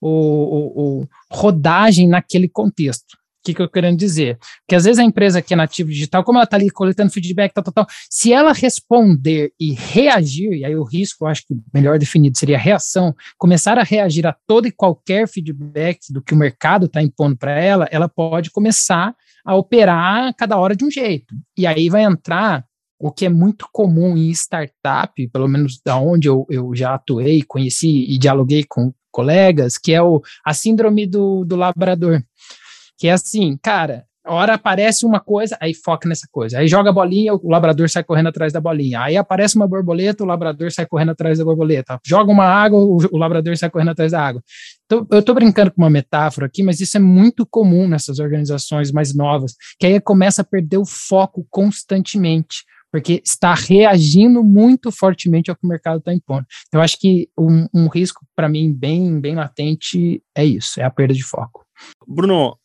[0.00, 4.38] ou, ou, ou rodagem naquele contexto que, que eu querendo dizer?
[4.68, 7.52] Que às vezes a empresa que é nativa digital, como ela está ali coletando feedback,
[7.52, 11.54] tal, tal, tal, se ela responder e reagir, e aí o risco, eu acho que
[11.72, 16.36] melhor definido seria reação, começar a reagir a todo e qualquer feedback do que o
[16.36, 21.34] mercado está impondo para ela, ela pode começar a operar cada hora de um jeito.
[21.56, 22.64] E aí vai entrar
[22.98, 27.42] o que é muito comum em startup, pelo menos da onde eu, eu já atuei,
[27.42, 32.22] conheci e dialoguei com colegas, que é o, a síndrome do, do labrador
[32.98, 36.58] que é assim, cara, hora aparece uma coisa, aí foca nessa coisa.
[36.58, 39.00] Aí joga a bolinha, o labrador sai correndo atrás da bolinha.
[39.00, 41.98] Aí aparece uma borboleta, o labrador sai correndo atrás da borboleta.
[42.04, 44.42] Joga uma água, o, labrador sai correndo atrás da água.
[44.84, 48.90] Então, eu estou brincando com uma metáfora aqui, mas isso é muito comum nessas organizações
[48.90, 55.50] mais novas, que aí começa a perder o foco constantemente porque está reagindo muito fortemente
[55.50, 56.46] ao que o mercado está impondo.
[56.68, 60.84] Então, eu acho que um, um risco, para mim, bem, bem latente é isso, é
[60.84, 61.66] a perda de foco.
[62.06, 62.56] Bruno,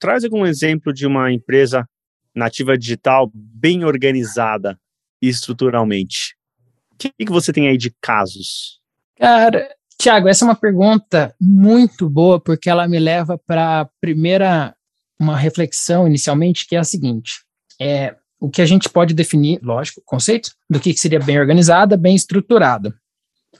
[0.00, 1.86] Traz algum exemplo de uma empresa
[2.34, 4.78] nativa digital bem organizada
[5.20, 6.34] estruturalmente.
[6.92, 8.80] O que, que você tem aí de casos?
[9.18, 14.74] Cara, Tiago, essa é uma pergunta muito boa, porque ela me leva para a primeira,
[15.20, 17.44] uma reflexão inicialmente, que é a seguinte:
[17.78, 22.14] é, o que a gente pode definir, lógico, conceito do que seria bem organizada, bem
[22.14, 22.94] estruturada.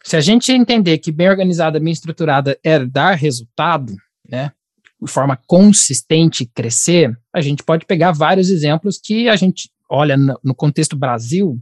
[0.02, 3.94] Se a gente entender que bem organizada, bem estruturada é dar resultado,
[4.26, 4.52] né?
[5.02, 10.54] De forma consistente crescer, a gente pode pegar vários exemplos que a gente olha no
[10.54, 11.58] contexto Brasil,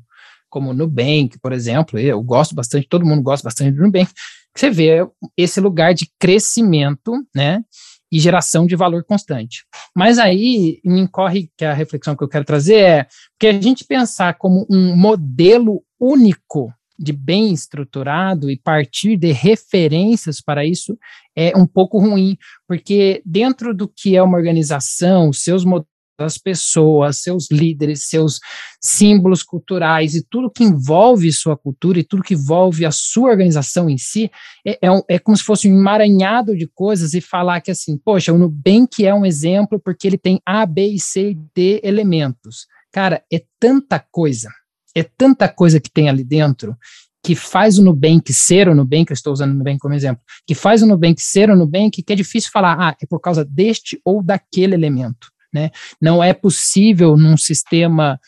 [0.50, 4.10] como Nubank, por exemplo, eu gosto bastante, todo mundo gosta bastante do Nubank,
[4.54, 7.62] você vê esse lugar de crescimento, né,
[8.10, 9.64] e geração de valor constante.
[9.94, 13.06] Mas aí me incorre que a reflexão que eu quero trazer é
[13.38, 20.40] que a gente pensar como um modelo único de bem estruturado e partir de referências
[20.40, 20.98] para isso
[21.36, 27.18] é um pouco ruim, porque dentro do que é uma organização, seus modelos as pessoas,
[27.18, 28.40] seus líderes, seus
[28.80, 33.88] símbolos culturais e tudo que envolve sua cultura e tudo que envolve a sua organização
[33.88, 34.30] em si,
[34.66, 37.96] é, é, um, é como se fosse um emaranhado de coisas e falar que assim,
[37.96, 41.80] poxa, o Nubank é um exemplo porque ele tem A, B e C e D
[41.84, 42.66] elementos.
[42.90, 44.48] Cara, é tanta coisa,
[44.94, 46.76] é tanta coisa que tem ali dentro
[47.22, 50.54] que faz o Nubank ser o Nubank, eu estou usando o Nubank como exemplo, que
[50.54, 54.00] faz o Nubank ser o Nubank, que é difícil falar, ah, é por causa deste
[54.04, 55.70] ou daquele elemento, né?
[56.00, 58.18] Não é possível num sistema,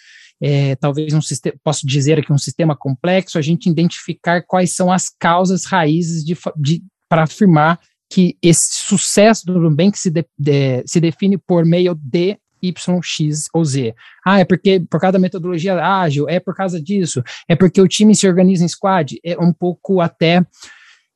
[0.43, 4.93] é, talvez um sistema, posso dizer aqui um sistema complexo, a gente identificar quais são
[4.93, 7.79] as causas raízes de, de para afirmar
[8.13, 13.49] que esse sucesso do Nubank se, de, de, se define por meio de Y, X
[13.53, 13.95] ou Z.
[14.25, 17.89] Ah, é porque por causa da metodologia ágil, é por causa disso, é porque o
[17.89, 20.45] time se organiza em squad, é um pouco até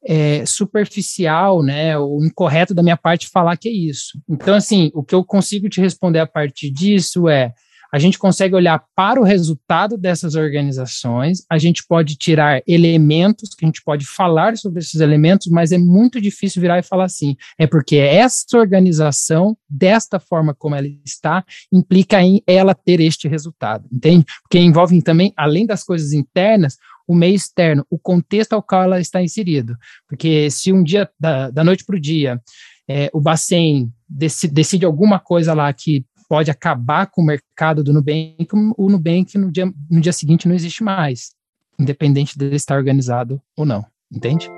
[0.05, 4.21] é, superficial, né, ou incorreto da minha parte falar que é isso.
[4.29, 7.53] Então, assim, o que eu consigo te responder a partir disso é
[7.95, 13.65] a gente consegue olhar para o resultado dessas organizações, a gente pode tirar elementos, que
[13.65, 17.37] a gente pode falar sobre esses elementos, mas é muito difícil virar e falar assim,
[17.57, 23.89] é porque essa organização, desta forma como ela está, implica em ela ter este resultado,
[23.93, 24.27] entende?
[24.43, 26.77] Porque envolve também, além das coisas internas,
[27.07, 29.77] o meio externo, o contexto ao qual ela está inserido.
[30.09, 32.43] Porque se um dia, da, da noite para o dia,
[32.89, 37.93] é, o Bacen decide, decide alguma coisa lá que pode acabar com o mercado do
[37.93, 41.31] Nubank, o Nubank no dia, no dia seguinte não existe mais,
[41.79, 44.51] independente dele estar organizado ou não, entende?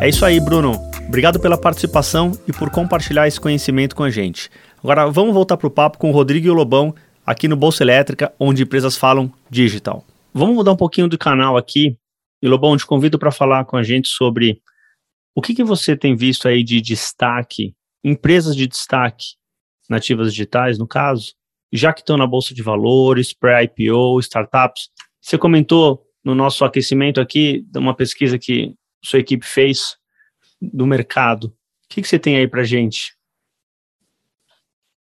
[0.00, 0.72] É isso aí, Bruno.
[1.06, 4.50] Obrigado pela participação e por compartilhar esse conhecimento com a gente.
[4.82, 6.92] Agora vamos voltar para o papo com o Rodrigo e o Lobão
[7.24, 10.04] aqui no Bolsa Elétrica, onde empresas falam digital.
[10.32, 11.98] Vamos mudar um pouquinho do canal aqui.
[12.42, 14.62] E Lobão, te convido para falar com a gente sobre
[15.34, 19.36] o que, que você tem visto aí de destaque, empresas de destaque
[19.88, 21.34] nativas digitais, no caso,
[21.72, 24.88] já que estão na Bolsa de Valores, pré-IPO, startups.
[25.20, 29.96] Você comentou no nosso aquecimento aqui, de uma pesquisa que sua equipe fez
[30.60, 31.44] do mercado.
[31.46, 31.52] O
[31.88, 33.14] que, que você tem aí para gente?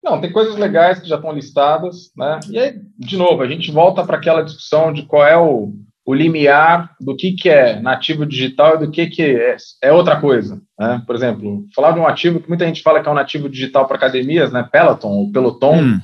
[0.08, 2.40] Não, tem coisas legais que já estão listadas, né?
[2.50, 5.74] E aí, de novo, a gente volta para aquela discussão de qual é o,
[6.06, 10.16] o limiar do que, que é nativo digital e do que, que é, é outra
[10.16, 10.62] coisa.
[10.80, 11.04] Né?
[11.06, 13.86] Por exemplo, falar de um ativo que muita gente fala que é um nativo digital
[13.86, 14.66] para academias, né?
[14.72, 15.76] Peloton, ou Peloton.
[15.76, 16.00] Hum.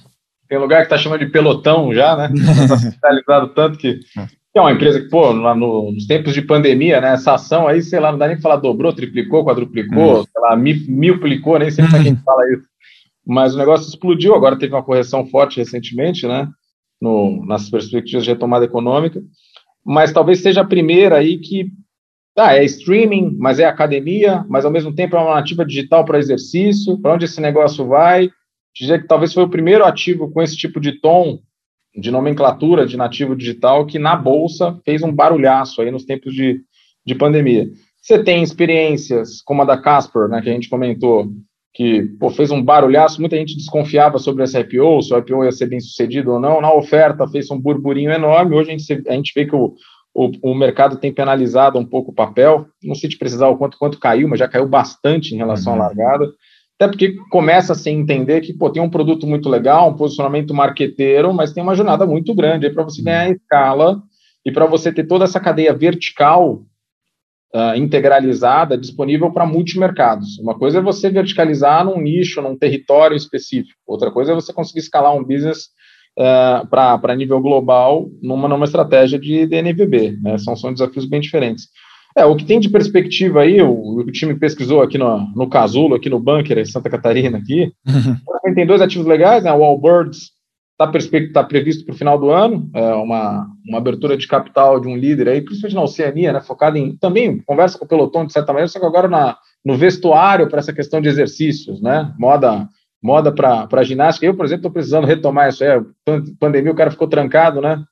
[0.50, 2.30] Tem lugar que está chamando de pelotão já, né?
[2.36, 7.00] Está tanto que, que é uma empresa que, pô, lá no, nos tempos de pandemia,
[7.00, 7.14] né?
[7.14, 10.26] Essa ação aí, sei lá, não dá nem falar dobrou, triplicou, quadruplicou, hum.
[10.26, 12.73] sei lá, milplicou, nem sei como é que a gente fala isso
[13.26, 14.36] mas o negócio explodiu.
[14.36, 16.48] Agora teve uma correção forte recentemente, né?
[17.02, 19.22] No, nas perspectivas de retomada econômica.
[19.86, 21.72] Mas talvez seja a primeira aí que
[22.38, 26.18] ah, é streaming, mas é academia, mas ao mesmo tempo é uma nativa digital para
[26.18, 27.00] exercício.
[27.00, 28.30] Para onde esse negócio vai?
[28.76, 31.40] Dizer que talvez foi o primeiro ativo com esse tipo de tom
[31.96, 36.60] de nomenclatura de nativo digital que na bolsa fez um barulhaço aí nos tempos de,
[37.06, 37.70] de pandemia.
[38.02, 41.32] Você tem experiências como a da Casper, né, que a gente comentou,
[41.74, 45.52] que pô, fez um barulhaço, muita gente desconfiava sobre essa IPO, se o IPO ia
[45.52, 46.62] ser bem sucedido ou não.
[46.62, 48.56] Na oferta fez um burburinho enorme.
[48.56, 49.74] Hoje a gente, a gente vê que o,
[50.14, 52.68] o, o, mercado tem penalizado um pouco o papel.
[52.84, 55.82] Não sei te precisar o quanto, quanto caiu, mas já caiu bastante em relação uhum.
[55.82, 56.32] à largada.
[56.80, 60.54] Até porque começa a se entender que pô, tem um produto muito legal, um posicionamento
[60.54, 64.00] marqueteiro, mas tem uma jornada muito grande para você ganhar escala
[64.46, 66.64] e para você ter toda essa cadeia vertical
[67.56, 70.38] uh, integralizada disponível para multimercados.
[70.40, 73.80] Uma coisa é você verticalizar num nicho, num território específico.
[73.86, 75.68] Outra coisa é você conseguir escalar um business
[76.18, 80.18] uh, para nível global numa, numa estratégia de DNVB.
[80.22, 80.38] Né?
[80.38, 81.68] São, são desafios bem diferentes.
[82.16, 85.96] É, o que tem de perspectiva aí, o, o time pesquisou aqui no, no Casulo,
[85.96, 88.54] aqui no Bunker, em Santa Catarina, aqui, uhum.
[88.54, 90.32] tem dois ativos legais, né, o Allbirds
[90.80, 90.92] está
[91.34, 94.98] tá previsto para o final do ano, é uma, uma abertura de capital de um
[94.98, 98.52] líder aí, principalmente na Oceania, né, focado em também conversa com o pelotão de certa
[98.52, 102.68] maneira, só que agora na, no vestuário para essa questão de exercícios, né, moda
[103.04, 104.26] moda para ginástica.
[104.26, 105.82] Eu, por exemplo, estou precisando retomar isso aí.
[106.40, 107.84] Pandemia, o cara ficou trancado, né?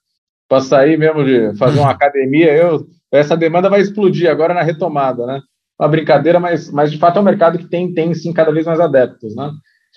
[0.47, 5.25] Para sair mesmo de fazer uma academia, eu, essa demanda vai explodir agora na retomada,
[5.25, 5.41] né?
[5.77, 8.65] Uma brincadeira, mas, mas de fato é um mercado que tem, tem sim cada vez
[8.65, 9.51] mais adeptos, né?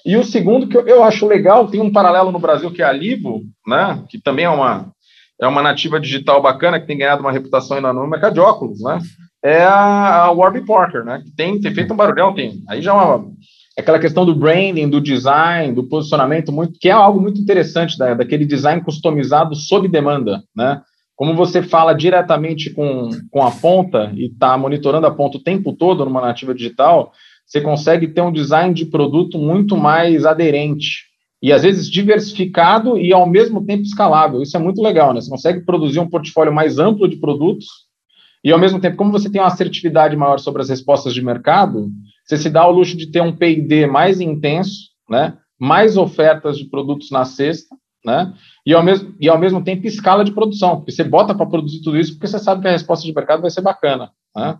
[0.05, 2.93] E o segundo que eu, acho legal, tem um paralelo no Brasil que é a
[2.93, 4.93] Livo, né, que também é uma,
[5.41, 8.83] é uma nativa digital bacana, que tem ganhado uma reputação enorme no mercado de óculos,
[8.83, 8.99] né,
[9.43, 12.93] é a, a Warby Parker, né, que tem, tem feito um barulhão, tem, aí já
[12.93, 13.31] é uma,
[13.79, 18.13] aquela questão do branding, do design, do posicionamento, muito, que é algo muito interessante, da,
[18.13, 20.83] daquele design customizado sob demanda, né,
[21.17, 25.73] como você fala diretamente com, com a ponta e está monitorando a ponta o tempo
[25.73, 27.13] todo numa nativa digital,
[27.47, 31.05] você consegue ter um design de produto muito mais aderente
[31.43, 34.41] e às vezes diversificado e ao mesmo tempo escalável.
[34.41, 35.21] Isso é muito legal, né?
[35.21, 37.67] Você consegue produzir um portfólio mais amplo de produtos
[38.45, 41.91] e ao mesmo tempo, como você tem uma assertividade maior sobre as respostas de mercado,
[42.27, 45.39] você se dá o luxo de ter um P&D mais intenso, né?
[45.59, 47.75] Mais ofertas de produtos na cesta,
[48.05, 48.35] né?
[48.67, 51.81] E ao mesmo, e ao mesmo tempo escala de produção, porque você bota para produzir
[51.81, 54.59] tudo isso porque você sabe que a resposta de mercado vai ser bacana, né?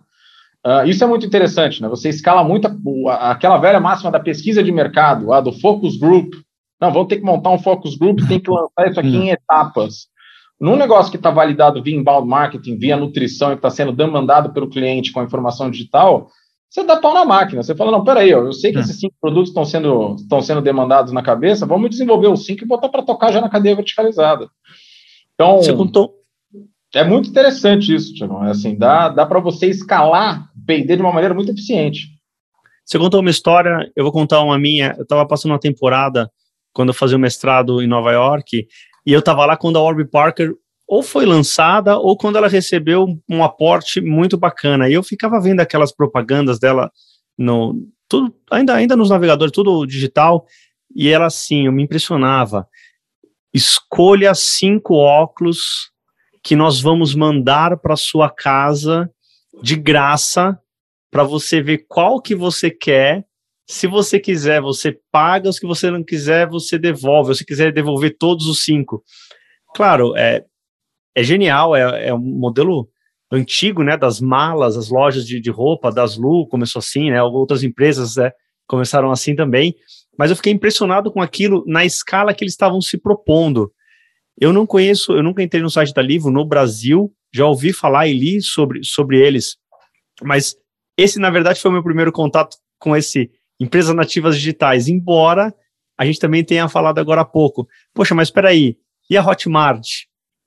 [0.65, 1.87] Uh, isso é muito interessante, né?
[1.87, 2.67] Você escala muito
[3.07, 6.33] a, aquela velha máxima da pesquisa de mercado, a do focus group.
[6.81, 10.07] Não, vamos ter que montar um focus group, tem que lançar isso aqui em etapas.
[10.59, 14.53] Num negócio que está validado via inbound marketing, via nutrição e que está sendo demandado
[14.53, 16.29] pelo cliente com a informação digital,
[16.67, 17.61] você dá pau na máquina.
[17.61, 21.13] Você fala, não, peraí, eu sei que esses cinco produtos estão sendo, estão sendo demandados
[21.13, 24.49] na cabeça, vamos desenvolver os cinco e botar para tocar já na cadeia verticalizada.
[25.35, 26.15] Então, você contou.
[26.93, 28.43] é muito interessante isso, Tiago.
[28.43, 32.07] É assim, dá, dá para você escalar P&D de uma maneira muito eficiente.
[32.85, 34.93] Você contou uma história, eu vou contar uma minha.
[34.97, 36.29] Eu estava passando uma temporada
[36.71, 38.67] quando eu fazia o mestrado em Nova York,
[39.05, 40.53] e eu estava lá quando a Warby Parker
[40.87, 44.87] ou foi lançada ou quando ela recebeu um aporte muito bacana.
[44.89, 46.91] E eu ficava vendo aquelas propagandas dela
[47.37, 47.75] no
[48.07, 50.45] tudo ainda ainda nos navegadores, tudo digital,
[50.95, 52.67] e ela assim, eu me impressionava.
[53.53, 55.91] Escolha cinco óculos
[56.43, 59.09] que nós vamos mandar para sua casa
[59.61, 60.59] de graça
[61.11, 63.25] para você ver qual que você quer.
[63.67, 65.51] Se você quiser, você paga.
[65.51, 67.35] Se você não quiser, você devolve.
[67.35, 69.03] Se quiser devolver todos os cinco.
[69.73, 70.43] Claro, é,
[71.15, 71.75] é genial.
[71.75, 72.89] É, é um modelo
[73.31, 73.97] antigo, né?
[73.97, 77.21] Das malas, as lojas de, de roupa, das Lu, começou assim, né?
[77.23, 78.31] Outras empresas né,
[78.67, 79.75] começaram assim também.
[80.17, 83.71] Mas eu fiquei impressionado com aquilo na escala que eles estavam se propondo.
[84.39, 88.07] Eu não conheço, eu nunca entrei no site da Livro no Brasil, já ouvi falar
[88.07, 89.57] e li sobre, sobre eles,
[90.23, 90.55] mas
[90.97, 93.29] esse, na verdade, foi o meu primeiro contato com esse
[93.59, 95.53] empresas nativas digitais, embora
[95.97, 97.67] a gente também tenha falado agora há pouco.
[97.93, 98.77] Poxa, mas espera aí,
[99.09, 99.87] e a Hotmart?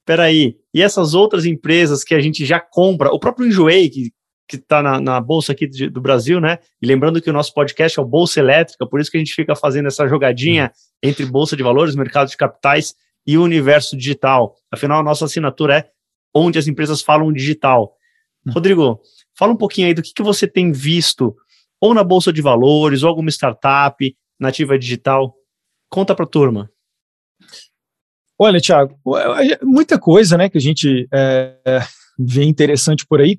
[0.01, 4.12] Espera aí, e essas outras empresas que a gente já compra, o próprio Enjoei, que
[4.49, 6.59] que está na, na, bolsa aqui de, do Brasil, né?
[6.80, 9.34] E lembrando que o nosso podcast é o Bolsa Elétrica, por isso que a gente
[9.34, 10.72] fica fazendo essa jogadinha
[11.03, 12.95] entre bolsa de valores, mercado de capitais
[13.26, 14.55] e o universo digital.
[14.72, 15.91] Afinal, a nossa assinatura é
[16.34, 17.94] onde as empresas falam digital.
[18.46, 18.52] Hum.
[18.52, 19.00] Rodrigo,
[19.36, 21.34] fala um pouquinho aí do que, que você tem visto,
[21.80, 25.34] ou na Bolsa de Valores, ou alguma startup nativa digital.
[25.88, 26.70] Conta para a turma.
[28.38, 28.96] Olha, Thiago,
[29.62, 31.56] muita coisa né, que a gente é,
[32.18, 33.38] vê interessante por aí,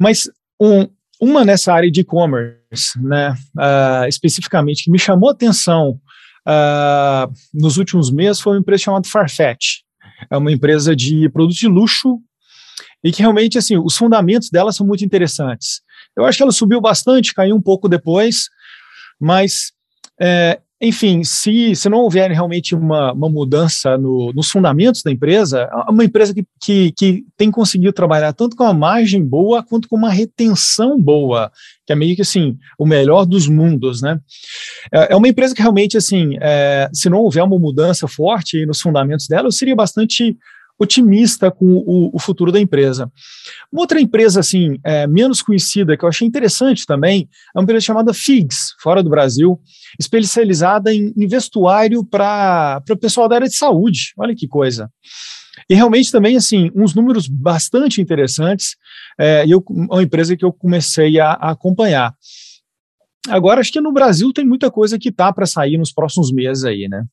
[0.00, 0.88] mas um,
[1.20, 6.00] uma nessa área de e-commerce, né, uh, especificamente, que me chamou a atenção
[6.48, 9.82] uh, nos últimos meses foi uma empresa chamada Farfetch.
[10.28, 12.20] É uma empresa de produtos de luxo
[13.02, 15.80] e que realmente, assim, os fundamentos dela são muito interessantes.
[16.16, 18.48] Eu acho que ela subiu bastante, caiu um pouco depois,
[19.18, 19.72] mas
[20.20, 25.68] é, enfim, se, se não houver realmente uma, uma mudança no, nos fundamentos da empresa,
[25.70, 29.88] é uma empresa que, que, que, tem conseguido trabalhar tanto com uma margem boa quanto
[29.88, 31.52] com uma retenção boa,
[31.86, 34.18] que é meio que assim, o melhor dos mundos, né?
[34.90, 38.80] É, é uma empresa que realmente, assim, é, se não houver uma mudança forte nos
[38.80, 40.34] fundamentos dela, eu seria bastante
[40.80, 43.12] otimista com o, o, futuro da empresa.
[43.70, 47.84] Uma outra empresa, assim, é, menos conhecida, que eu achei interessante também, é uma empresa
[47.84, 49.60] chamada FIGS, fora do Brasil,
[49.98, 54.14] especializada em, em vestuário para o pessoal da área de saúde.
[54.18, 54.90] Olha que coisa.
[55.68, 58.76] E realmente também, assim, uns números bastante interessantes,
[59.18, 62.14] é, e eu, uma empresa que eu comecei a, a acompanhar.
[63.28, 66.64] Agora, acho que no Brasil tem muita coisa que tá para sair nos próximos meses
[66.64, 67.04] aí, né?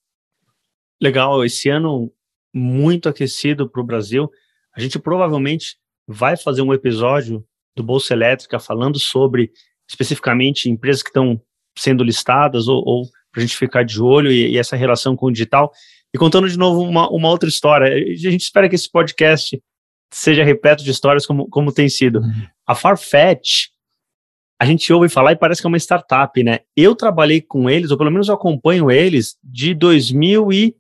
[1.02, 2.12] Legal, esse ano
[2.58, 4.30] muito aquecido para o Brasil.
[4.76, 5.78] A gente provavelmente
[6.08, 7.46] vai fazer um episódio
[7.76, 9.52] do Bolsa Elétrica falando sobre
[9.88, 11.40] especificamente empresas que estão
[11.78, 15.28] sendo listadas ou, ou para a gente ficar de olho e, e, essa relação com
[15.28, 15.72] o digital.
[16.14, 19.62] E contando de novo uma, uma outra história, a gente espera que esse podcast
[20.12, 22.20] seja repleto de histórias como, como tem sido.
[22.20, 22.48] Uhum.
[22.66, 23.68] A Farfetch,
[24.60, 26.62] a gente ouve falar e parece que é uma startup, né?
[26.76, 30.76] Eu trabalhei com eles, ou pelo menos eu acompanho eles, de 2000 e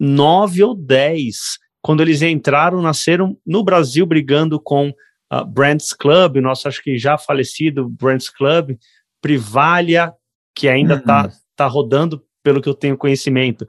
[0.00, 1.36] 9 ou 10,
[1.82, 7.18] quando eles entraram, nasceram no Brasil brigando com uh, Brands Club, nosso acho que já
[7.18, 8.76] falecido Brands Club,
[9.20, 10.12] Privalia,
[10.54, 11.30] que ainda está uhum.
[11.54, 13.66] tá rodando, pelo que eu tenho conhecimento.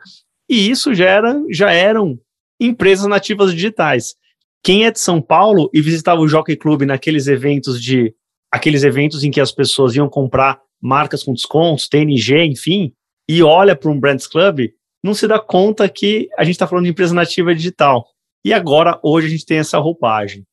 [0.49, 2.17] E isso já, era, já eram
[2.59, 4.15] empresas nativas digitais.
[4.63, 8.13] Quem é de São Paulo e visitava o Jockey Club naqueles eventos de
[8.51, 12.93] aqueles eventos em que as pessoas iam comprar marcas com descontos, TNG, enfim,
[13.27, 14.69] e olha para um Brands Club,
[15.04, 18.06] não se dá conta que a gente está falando de empresa nativa digital.
[18.43, 20.45] E agora, hoje, a gente tem essa roupagem.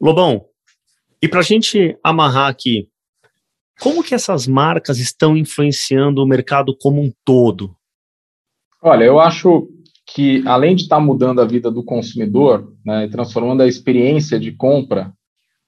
[0.00, 0.44] Lobão,
[1.22, 2.88] e para a gente amarrar aqui,
[3.80, 7.76] como que essas marcas estão influenciando o mercado como um todo?
[8.82, 9.68] Olha, eu acho
[10.06, 14.52] que além de estar tá mudando a vida do consumidor, né, transformando a experiência de
[14.52, 15.12] compra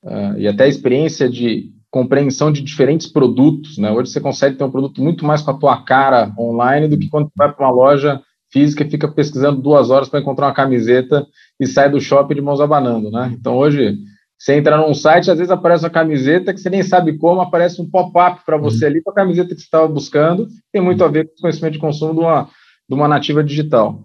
[0.03, 3.93] uh, e até a experiência de compreensão de diferentes produtos, né?
[3.93, 7.09] Hoje você consegue ter um produto muito mais com a tua cara online do que
[7.09, 8.21] quando você vai para uma loja
[8.53, 11.25] física e fica pesquisando duas horas para encontrar uma camiseta
[11.61, 13.33] e sai do shopping de mãos abanando, né?
[13.39, 13.97] Então hoje
[14.37, 17.81] você entra num site, às vezes aparece uma camiseta que você nem sabe como, aparece
[17.81, 18.91] um pop-up para você uhum.
[18.91, 21.75] ali com a camiseta que você estava buscando, tem muito a ver com o conhecimento
[21.75, 22.49] de consumo de uma,
[22.89, 24.03] de uma nativa digital.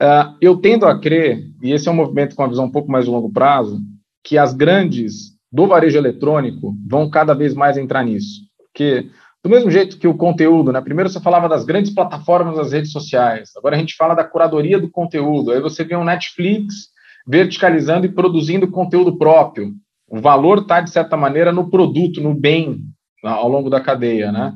[0.00, 2.88] Uh, eu tendo a crer, e esse é um movimento com uma visão um pouco
[2.88, 3.80] mais de longo prazo,
[4.22, 8.40] que as grandes do varejo eletrônico vão cada vez mais entrar nisso.
[8.72, 9.10] Porque,
[9.44, 10.80] do mesmo jeito que o conteúdo, né?
[10.80, 14.80] Primeiro você falava das grandes plataformas das redes sociais, agora a gente fala da curadoria
[14.80, 16.90] do conteúdo, aí você vê um Netflix
[17.26, 19.72] verticalizando e produzindo conteúdo próprio.
[20.08, 22.80] O valor está, de certa maneira, no produto, no bem,
[23.22, 24.54] ao longo da cadeia, né?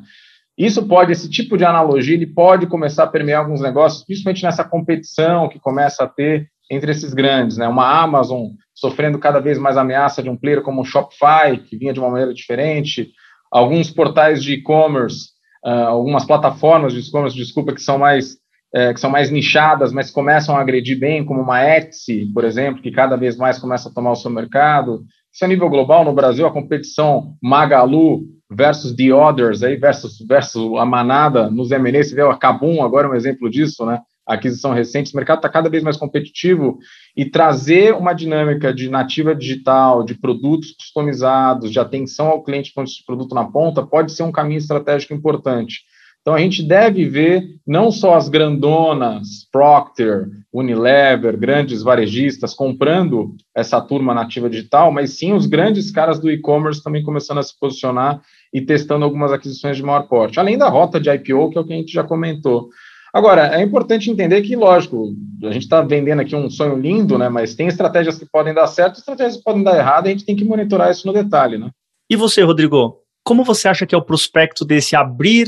[0.57, 4.63] Isso pode, esse tipo de analogia, ele pode começar a permear alguns negócios, principalmente nessa
[4.63, 7.67] competição que começa a ter entre esses grandes, né?
[7.67, 11.93] Uma Amazon sofrendo cada vez mais ameaça de um player como o Shopify, que vinha
[11.93, 13.11] de uma maneira diferente,
[13.51, 15.29] alguns portais de e-commerce,
[15.65, 18.37] uh, algumas plataformas de e-commerce, desculpa, que são mais
[18.73, 22.81] é, que são mais nichadas, mas começam a agredir bem, como uma Etsy, por exemplo,
[22.81, 25.05] que cada vez mais começa a tomar o seu mercado.
[25.33, 30.77] Isso a nível global, no Brasil, a competição Magalu versus The Others, aí, versus, versus
[30.77, 34.01] a manada nos M&A, você vê a Kabum agora é um exemplo disso, né?
[34.27, 36.79] Aquisição recente, o mercado está cada vez mais competitivo
[37.15, 42.83] e trazer uma dinâmica de nativa digital, de produtos customizados, de atenção ao cliente com
[42.83, 45.81] esse produto na ponta, pode ser um caminho estratégico importante.
[46.27, 53.79] Então a gente deve ver não só as grandonas, Procter, Unilever, grandes varejistas comprando essa
[53.79, 58.21] turma nativa digital, mas sim os grandes caras do e-commerce também começando a se posicionar
[58.53, 61.63] e testando algumas aquisições de maior porte, além da rota de IPO, que é o
[61.63, 62.67] que a gente já comentou.
[63.13, 67.29] Agora, é importante entender que, lógico, a gente está vendendo aqui um sonho lindo, né?
[67.29, 70.25] Mas tem estratégias que podem dar certo, estratégias que podem dar errado, e a gente
[70.25, 71.69] tem que monitorar isso no detalhe, né?
[72.09, 73.01] E você, Rodrigo?
[73.23, 75.47] Como você acha que é o prospecto desse abrir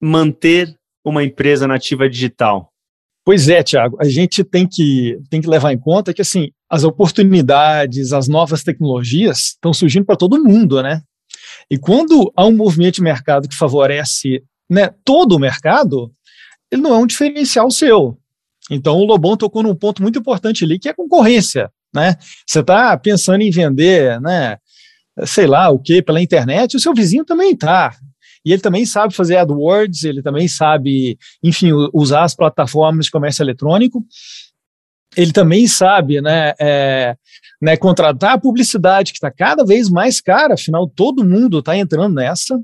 [0.00, 0.74] manter
[1.04, 2.70] uma empresa nativa digital?
[3.24, 6.84] Pois é, Tiago, a gente tem que, tem que levar em conta que assim, as
[6.84, 11.02] oportunidades, as novas tecnologias estão surgindo para todo mundo, né?
[11.70, 16.12] E quando há um movimento de mercado que favorece né, todo o mercado,
[16.70, 18.16] ele não é um diferencial seu.
[18.70, 21.70] Então o Lobão tocou num ponto muito importante ali, que é a concorrência.
[21.92, 22.16] Né?
[22.46, 24.58] Você está pensando em vender, né,
[25.24, 27.94] sei lá o que, pela internet, o seu vizinho também está.
[28.44, 33.42] E ele também sabe fazer AdWords, ele também sabe, enfim, usar as plataformas de comércio
[33.42, 34.02] eletrônico.
[35.16, 37.16] Ele também sabe, né, é,
[37.60, 42.14] né contratar a publicidade que está cada vez mais cara, afinal todo mundo está entrando
[42.14, 42.58] nessa.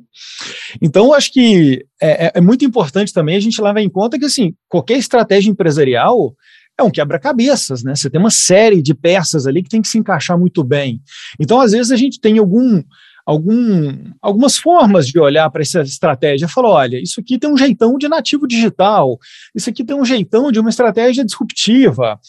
[0.81, 4.25] Então, acho que é, é, é muito importante também a gente levar em conta que
[4.27, 6.35] assim qualquer estratégia empresarial
[6.79, 7.95] é um quebra-cabeças, né?
[7.95, 11.01] Você tem uma série de peças ali que tem que se encaixar muito bem.
[11.41, 12.83] Então, às vezes, a gente tem algum
[13.27, 16.49] algum, algumas formas de olhar para essa estratégia.
[16.49, 19.19] Falou, olha, isso aqui tem um jeitão de nativo digital,
[19.55, 22.21] isso aqui tem um jeitão de uma estratégia disruptiva,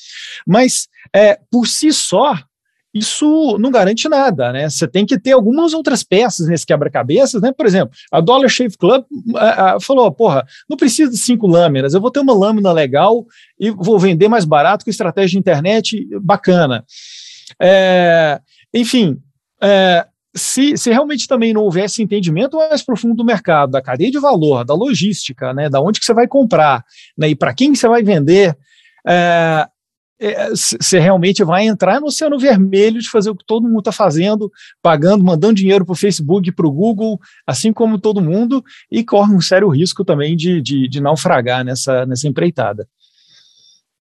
[0.46, 2.36] mas é, por si só
[2.94, 4.68] isso não garante nada, né?
[4.68, 7.52] Você tem que ter algumas outras peças nesse quebra-cabeças, né?
[7.52, 11.94] Por exemplo, a Dollar Shave Club a, a, falou, porra, não preciso de cinco lâminas,
[11.94, 13.24] eu vou ter uma lâmina legal
[13.60, 16.84] e vou vender mais barato com estratégia de internet bacana.
[17.62, 18.42] É,
[18.74, 19.22] enfim,
[19.62, 20.08] é,
[20.38, 24.64] se, se realmente também não houvesse entendimento mais profundo do mercado, da cadeia de valor,
[24.64, 26.84] da logística, né, da onde que você vai comprar,
[27.18, 28.58] né, e para quem você vai vender,
[29.06, 29.68] é,
[30.20, 33.92] é, você realmente vai entrar no oceano vermelho de fazer o que todo mundo está
[33.92, 39.04] fazendo, pagando, mandando dinheiro para o Facebook, para o Google, assim como todo mundo, e
[39.04, 42.88] corre um sério risco também de, de, de naufragar nessa, nessa empreitada.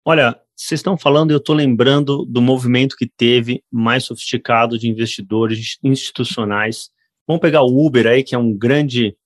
[0.04, 5.80] Olha, vocês estão falando, eu estou lembrando do movimento que teve mais sofisticado de investidores
[5.84, 6.92] institucionais.
[7.28, 9.18] Vamos pegar o Uber aí, que é um grande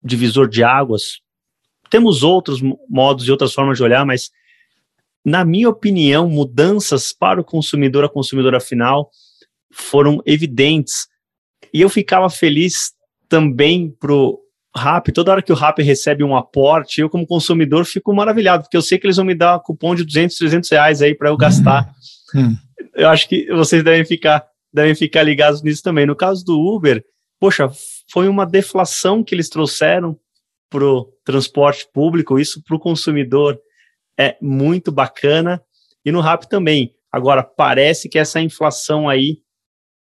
[0.00, 1.18] divisor de águas.
[1.90, 4.30] Temos outros modos e outras formas de olhar, mas,
[5.24, 9.10] na minha opinião, mudanças para o consumidor, a consumidora final,
[9.72, 11.08] foram evidentes.
[11.74, 12.92] E eu ficava feliz
[13.28, 14.40] também pro
[14.76, 18.76] RAP, toda hora que o RAP recebe um aporte, eu como consumidor fico maravilhado, porque
[18.76, 21.28] eu sei que eles vão me dar um cupom de 200, 300 reais aí para
[21.28, 21.90] eu gastar.
[22.34, 22.56] Hum.
[22.94, 26.06] Eu acho que vocês devem ficar, devem ficar ligados nisso também.
[26.06, 27.04] No caso do Uber,
[27.40, 27.70] poxa,
[28.10, 30.18] foi uma deflação que eles trouxeram
[30.70, 33.58] para o transporte público, isso para o consumidor
[34.18, 35.60] é muito bacana.
[36.04, 39.38] E no RAP também, Agora, parece que essa inflação aí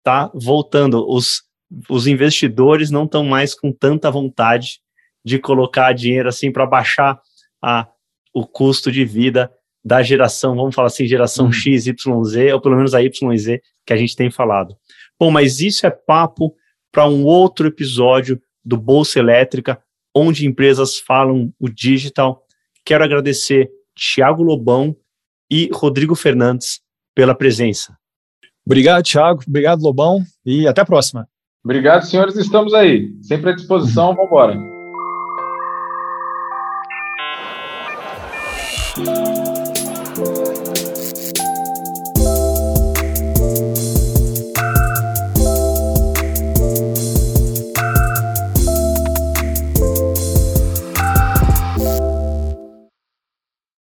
[0.02, 1.08] tá voltando.
[1.08, 1.43] Os,
[1.88, 4.80] os investidores não estão mais com tanta vontade
[5.24, 7.20] de colocar dinheiro assim para baixar
[7.62, 7.88] a,
[8.32, 9.50] o custo de vida
[9.84, 11.52] da geração, vamos falar assim, geração uhum.
[11.52, 14.74] X, Y, Z, ou pelo menos a Y Z que a gente tem falado.
[15.18, 16.54] Bom, mas isso é papo
[16.90, 19.82] para um outro episódio do Bolsa Elétrica,
[20.14, 22.42] onde empresas falam o digital.
[22.84, 24.96] Quero agradecer Tiago Lobão
[25.50, 26.80] e Rodrigo Fernandes
[27.14, 27.96] pela presença.
[28.64, 29.42] Obrigado, Tiago.
[29.46, 30.24] Obrigado, Lobão.
[30.46, 31.28] E até a próxima.
[31.64, 32.36] Obrigado, senhores.
[32.36, 33.10] Estamos aí.
[33.22, 34.14] Sempre à disposição.
[34.14, 34.74] Vamos embora.